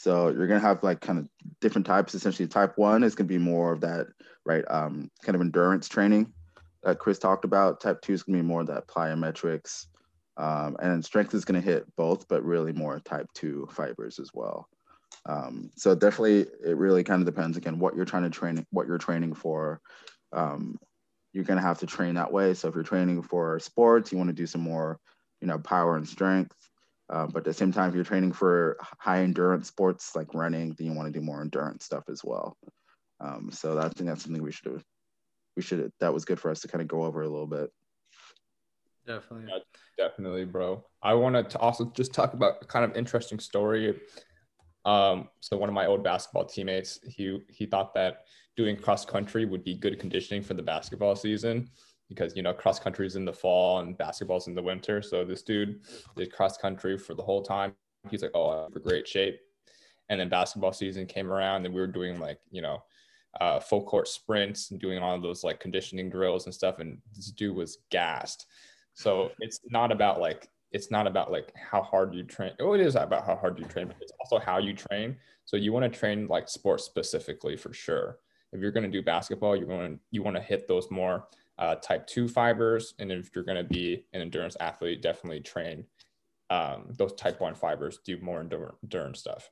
So 0.00 0.30
you're 0.30 0.46
gonna 0.46 0.60
have 0.60 0.82
like 0.82 1.02
kind 1.02 1.18
of 1.18 1.28
different 1.60 1.86
types. 1.86 2.14
Essentially, 2.14 2.48
type 2.48 2.78
one 2.78 3.04
is 3.04 3.14
gonna 3.14 3.28
be 3.28 3.36
more 3.36 3.70
of 3.70 3.82
that, 3.82 4.06
right? 4.46 4.64
Um, 4.70 5.10
kind 5.22 5.34
of 5.34 5.42
endurance 5.42 5.90
training 5.90 6.32
that 6.82 6.98
Chris 6.98 7.18
talked 7.18 7.44
about. 7.44 7.82
Type 7.82 8.00
two 8.00 8.14
is 8.14 8.22
gonna 8.22 8.38
be 8.38 8.42
more 8.42 8.62
of 8.62 8.66
that 8.68 8.86
plyometrics, 8.86 9.88
um, 10.38 10.78
and 10.80 11.04
strength 11.04 11.34
is 11.34 11.44
gonna 11.44 11.60
hit 11.60 11.84
both, 11.96 12.26
but 12.28 12.42
really 12.42 12.72
more 12.72 12.98
type 13.00 13.26
two 13.34 13.68
fibers 13.72 14.18
as 14.18 14.30
well. 14.32 14.66
Um, 15.26 15.70
so 15.76 15.94
definitely, 15.94 16.46
it 16.64 16.78
really 16.78 17.04
kind 17.04 17.20
of 17.20 17.26
depends 17.26 17.58
again 17.58 17.78
what 17.78 17.94
you're 17.94 18.06
trying 18.06 18.22
to 18.22 18.30
train, 18.30 18.64
what 18.70 18.86
you're 18.86 18.96
training 18.96 19.34
for. 19.34 19.82
Um, 20.32 20.78
you're 21.34 21.44
gonna 21.44 21.60
have 21.60 21.80
to 21.80 21.86
train 21.86 22.14
that 22.14 22.32
way. 22.32 22.54
So 22.54 22.68
if 22.68 22.74
you're 22.74 22.84
training 22.84 23.20
for 23.20 23.58
sports, 23.58 24.12
you 24.12 24.16
want 24.16 24.28
to 24.28 24.34
do 24.34 24.46
some 24.46 24.62
more, 24.62 24.98
you 25.42 25.46
know, 25.46 25.58
power 25.58 25.96
and 25.96 26.08
strength. 26.08 26.56
Uh, 27.10 27.26
but 27.26 27.38
at 27.38 27.44
the 27.44 27.52
same 27.52 27.72
time, 27.72 27.88
if 27.88 27.94
you're 27.94 28.04
training 28.04 28.32
for 28.32 28.76
high 28.98 29.22
endurance 29.22 29.66
sports 29.66 30.14
like 30.14 30.32
running, 30.32 30.74
then 30.78 30.86
you 30.86 30.92
want 30.92 31.12
to 31.12 31.18
do 31.18 31.24
more 31.24 31.40
endurance 31.40 31.84
stuff 31.84 32.04
as 32.08 32.22
well. 32.22 32.56
Um, 33.18 33.50
so 33.52 33.74
that, 33.74 33.86
I 33.86 33.88
think 33.88 34.08
that's 34.08 34.22
something 34.22 34.42
we 34.42 34.52
should 34.52 34.82
we 35.56 35.62
should 35.62 35.90
that 35.98 36.14
was 36.14 36.24
good 36.24 36.38
for 36.38 36.50
us 36.50 36.60
to 36.60 36.68
kind 36.68 36.80
of 36.80 36.88
go 36.88 37.02
over 37.02 37.22
a 37.22 37.28
little 37.28 37.48
bit. 37.48 37.70
Definitely, 39.06 39.48
yeah, 39.50 40.06
definitely, 40.06 40.44
bro. 40.44 40.84
I 41.02 41.14
want 41.14 41.50
to 41.50 41.58
also 41.58 41.86
just 41.96 42.14
talk 42.14 42.32
about 42.34 42.58
a 42.62 42.66
kind 42.66 42.84
of 42.84 42.96
interesting 42.96 43.40
story. 43.40 44.00
Um, 44.84 45.28
so 45.40 45.56
one 45.56 45.68
of 45.68 45.74
my 45.74 45.86
old 45.86 46.04
basketball 46.04 46.44
teammates, 46.44 47.00
he 47.02 47.40
he 47.48 47.66
thought 47.66 47.92
that 47.94 48.26
doing 48.56 48.76
cross 48.76 49.04
country 49.04 49.44
would 49.44 49.64
be 49.64 49.74
good 49.74 49.98
conditioning 49.98 50.42
for 50.42 50.54
the 50.54 50.62
basketball 50.62 51.16
season 51.16 51.68
because 52.10 52.36
you 52.36 52.42
know 52.42 52.52
cross 52.52 52.78
country 52.78 53.06
is 53.06 53.16
in 53.16 53.24
the 53.24 53.32
fall 53.32 53.78
and 53.78 53.96
basketball's 53.96 54.48
in 54.48 54.54
the 54.54 54.62
winter. 54.62 55.00
So 55.00 55.24
this 55.24 55.42
dude 55.42 55.80
did 56.16 56.30
cross 56.30 56.58
country 56.58 56.98
for 56.98 57.14
the 57.14 57.22
whole 57.22 57.42
time. 57.42 57.72
He's 58.10 58.20
like, 58.20 58.32
oh, 58.34 58.50
I'm 58.50 58.76
in 58.76 58.82
great 58.82 59.08
shape. 59.08 59.40
And 60.10 60.20
then 60.20 60.28
basketball 60.28 60.72
season 60.72 61.06
came 61.06 61.30
around, 61.30 61.64
and 61.64 61.74
we 61.74 61.80
were 61.80 61.86
doing 61.86 62.20
like 62.20 62.40
you 62.50 62.60
know 62.60 62.82
uh, 63.40 63.60
full 63.60 63.84
court 63.84 64.08
sprints 64.08 64.72
and 64.72 64.80
doing 64.80 64.98
all 64.98 65.14
of 65.14 65.22
those 65.22 65.44
like 65.44 65.60
conditioning 65.60 66.10
drills 66.10 66.44
and 66.44 66.54
stuff. 66.54 66.80
And 66.80 66.98
this 67.14 67.30
dude 67.30 67.56
was 67.56 67.78
gassed. 67.90 68.46
So 68.94 69.30
it's 69.38 69.60
not 69.70 69.92
about 69.92 70.20
like 70.20 70.50
it's 70.72 70.90
not 70.90 71.06
about 71.06 71.30
like 71.30 71.52
how 71.56 71.82
hard 71.82 72.12
you 72.14 72.24
train. 72.24 72.52
Oh, 72.60 72.74
it 72.74 72.80
is 72.80 72.96
about 72.96 73.24
how 73.24 73.36
hard 73.36 73.58
you 73.58 73.64
train, 73.64 73.86
but 73.86 73.96
it's 74.00 74.12
also 74.20 74.38
how 74.38 74.58
you 74.58 74.74
train. 74.74 75.16
So 75.44 75.56
you 75.56 75.72
want 75.72 75.90
to 75.90 75.98
train 75.98 76.26
like 76.26 76.48
sports 76.48 76.84
specifically 76.84 77.56
for 77.56 77.72
sure. 77.72 78.18
If 78.52 78.60
you're 78.60 78.72
going 78.72 78.84
to 78.84 78.90
do 78.90 79.02
basketball, 79.02 79.56
you 79.56 79.66
want 79.66 79.92
to 79.92 79.98
you 80.10 80.22
want 80.24 80.36
to 80.36 80.42
hit 80.42 80.66
those 80.66 80.90
more 80.90 81.28
uh, 81.60 81.76
type 81.76 82.06
2 82.06 82.26
fibers. 82.26 82.94
And 82.98 83.12
if 83.12 83.30
you're 83.34 83.44
going 83.44 83.58
to 83.58 83.64
be 83.64 84.06
an 84.12 84.22
endurance 84.22 84.56
athlete, 84.58 85.02
definitely 85.02 85.40
train 85.40 85.84
um, 86.48 86.86
those 86.96 87.12
type 87.12 87.40
1 87.40 87.54
fibers, 87.54 88.00
do 88.04 88.18
more 88.20 88.40
endurance 88.40 89.20
stuff. 89.20 89.50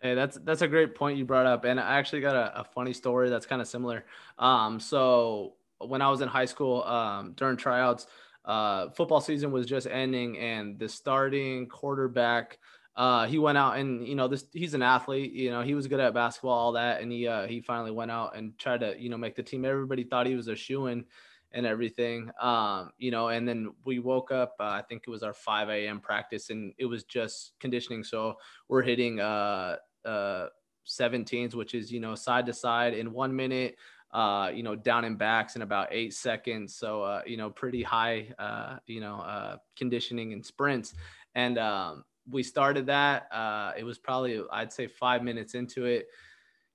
Hey, 0.00 0.14
that's 0.14 0.36
that's 0.42 0.62
a 0.62 0.68
great 0.68 0.96
point 0.96 1.16
you 1.16 1.24
brought 1.24 1.46
up, 1.46 1.64
and 1.64 1.78
I 1.78 1.96
actually 1.96 2.22
got 2.22 2.34
a, 2.34 2.60
a 2.60 2.64
funny 2.64 2.92
story 2.92 3.30
that's 3.30 3.46
kind 3.46 3.62
of 3.62 3.68
similar. 3.68 4.04
Um, 4.36 4.80
so 4.80 5.54
when 5.78 6.02
I 6.02 6.10
was 6.10 6.20
in 6.20 6.28
high 6.28 6.46
school, 6.46 6.82
um, 6.82 7.34
during 7.36 7.56
tryouts, 7.56 8.08
uh, 8.44 8.90
football 8.90 9.20
season 9.20 9.52
was 9.52 9.64
just 9.64 9.86
ending, 9.86 10.38
and 10.38 10.76
the 10.76 10.88
starting 10.88 11.68
quarterback 11.68 12.58
uh, 12.96 13.26
he 13.26 13.38
went 13.38 13.56
out 13.56 13.78
and 13.78 14.06
you 14.06 14.14
know 14.14 14.28
this 14.28 14.44
he's 14.52 14.74
an 14.74 14.82
athlete 14.82 15.32
you 15.32 15.50
know 15.50 15.62
he 15.62 15.74
was 15.74 15.86
good 15.86 16.00
at 16.00 16.12
basketball 16.12 16.52
all 16.52 16.72
that 16.72 17.00
and 17.00 17.10
he 17.10 17.26
uh, 17.26 17.46
he 17.46 17.60
finally 17.60 17.90
went 17.90 18.10
out 18.10 18.36
and 18.36 18.56
tried 18.58 18.80
to 18.80 18.94
you 18.98 19.08
know 19.08 19.16
make 19.16 19.34
the 19.34 19.42
team 19.42 19.64
everybody 19.64 20.04
thought 20.04 20.26
he 20.26 20.34
was 20.34 20.48
a 20.48 20.56
shoe 20.56 20.86
in 20.86 21.04
and 21.52 21.66
everything 21.66 22.30
um, 22.40 22.90
you 22.98 23.10
know 23.10 23.28
and 23.28 23.48
then 23.48 23.70
we 23.84 23.98
woke 23.98 24.30
up 24.30 24.54
uh, 24.60 24.64
i 24.64 24.82
think 24.88 25.04
it 25.06 25.10
was 25.10 25.22
our 25.22 25.34
5 25.34 25.70
a.m 25.70 26.00
practice 26.00 26.50
and 26.50 26.74
it 26.78 26.86
was 26.86 27.04
just 27.04 27.52
conditioning 27.60 28.04
so 28.04 28.36
we're 28.68 28.82
hitting 28.82 29.20
uh 29.20 29.76
uh 30.04 30.46
17s 30.86 31.54
which 31.54 31.74
is 31.74 31.90
you 31.92 32.00
know 32.00 32.14
side 32.14 32.44
to 32.44 32.52
side 32.52 32.92
in 32.92 33.12
one 33.12 33.34
minute 33.34 33.76
uh, 34.12 34.50
you 34.52 34.62
know, 34.62 34.76
down 34.76 35.04
and 35.04 35.16
backs 35.16 35.56
in 35.56 35.62
about 35.62 35.88
eight 35.90 36.12
seconds. 36.12 36.74
So, 36.74 37.02
uh, 37.02 37.22
you 37.26 37.38
know, 37.38 37.48
pretty 37.48 37.82
high, 37.82 38.28
uh, 38.38 38.76
you 38.86 39.00
know, 39.00 39.20
uh, 39.20 39.56
conditioning 39.74 40.34
and 40.34 40.44
sprints. 40.44 40.94
And, 41.34 41.56
um, 41.56 42.04
we 42.30 42.42
started 42.42 42.86
that. 42.86 43.28
Uh, 43.32 43.72
it 43.76 43.84
was 43.84 43.98
probably 43.98 44.42
I'd 44.50 44.72
say 44.72 44.86
five 44.86 45.22
minutes 45.22 45.54
into 45.54 45.84
it. 45.84 46.08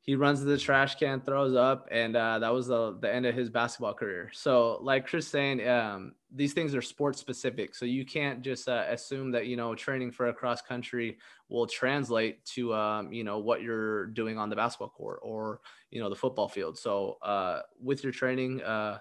He 0.02 0.16
runs 0.16 0.40
to 0.40 0.46
the 0.46 0.58
trash 0.58 0.96
can, 0.96 1.20
throws 1.20 1.54
up, 1.54 1.90
and 1.92 2.16
uh, 2.16 2.40
that 2.40 2.54
was 2.54 2.68
the, 2.68 2.98
the 3.02 3.14
end 3.14 3.26
of 3.26 3.36
his 3.36 3.50
basketball 3.50 3.94
career. 3.94 4.32
So, 4.34 4.80
like 4.82 5.06
Chris 5.06 5.28
saying, 5.28 5.68
um, 5.68 6.14
these 6.34 6.54
things 6.54 6.74
are 6.76 6.82
sports 6.82 7.20
specific. 7.20 7.76
So 7.76 7.84
you 7.84 8.06
can't 8.06 8.42
just 8.42 8.70
uh, 8.70 8.86
assume 8.88 9.32
that 9.32 9.48
you 9.48 9.58
know 9.58 9.76
training 9.76 10.12
for 10.12 10.28
a 10.28 10.34
cross 10.34 10.62
country 10.62 11.18
will 11.50 11.68
translate 11.68 12.46
to 12.46 12.74
um, 12.74 13.12
you 13.12 13.26
know 13.26 13.40
what 13.40 13.62
you're 13.62 14.08
doing 14.08 14.38
on 14.38 14.50
the 14.50 14.56
basketball 14.56 14.90
court 14.90 15.20
or 15.24 15.60
you 15.92 16.00
know 16.00 16.10
the 16.10 16.16
football 16.16 16.48
field. 16.48 16.78
So 16.78 17.18
uh, 17.22 17.62
with 17.82 18.02
your 18.02 18.14
training, 18.14 18.62
uh, 18.62 19.00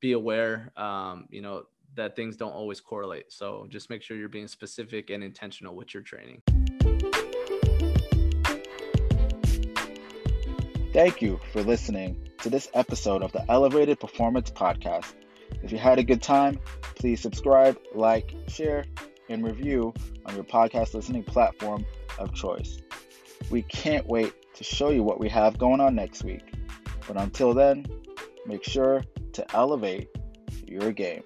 be 0.00 0.12
aware. 0.12 0.72
Um, 0.76 1.26
you 1.30 1.42
know 1.42 1.64
that 1.94 2.16
things 2.16 2.36
don't 2.36 2.52
always 2.52 2.80
correlate. 2.80 3.32
So 3.32 3.66
just 3.68 3.90
make 3.90 4.02
sure 4.02 4.16
you're 4.16 4.28
being 4.28 4.48
specific 4.48 5.10
and 5.10 5.22
intentional 5.22 5.74
with 5.74 5.94
your 5.94 6.02
training. 6.02 6.42
Thank 10.92 11.20
you 11.20 11.40
for 11.52 11.62
listening 11.62 12.28
to 12.38 12.50
this 12.50 12.68
episode 12.74 13.22
of 13.22 13.32
the 13.32 13.44
Elevated 13.50 13.98
Performance 13.98 14.50
Podcast. 14.50 15.14
If 15.62 15.72
you 15.72 15.78
had 15.78 15.98
a 15.98 16.04
good 16.04 16.22
time, 16.22 16.60
please 16.94 17.20
subscribe, 17.20 17.78
like, 17.94 18.34
share, 18.48 18.84
and 19.28 19.44
review 19.44 19.92
on 20.26 20.34
your 20.34 20.44
podcast 20.44 20.94
listening 20.94 21.24
platform 21.24 21.84
of 22.18 22.32
choice. 22.34 22.78
We 23.50 23.62
can't 23.62 24.06
wait 24.06 24.32
to 24.54 24.62
show 24.62 24.90
you 24.90 25.02
what 25.02 25.18
we 25.18 25.28
have 25.30 25.58
going 25.58 25.80
on 25.80 25.94
next 25.94 26.22
week. 26.22 26.54
But 27.08 27.16
until 27.16 27.54
then, 27.54 27.86
make 28.46 28.62
sure 28.64 29.02
to 29.32 29.56
elevate 29.56 30.08
your 30.66 30.92
game. 30.92 31.22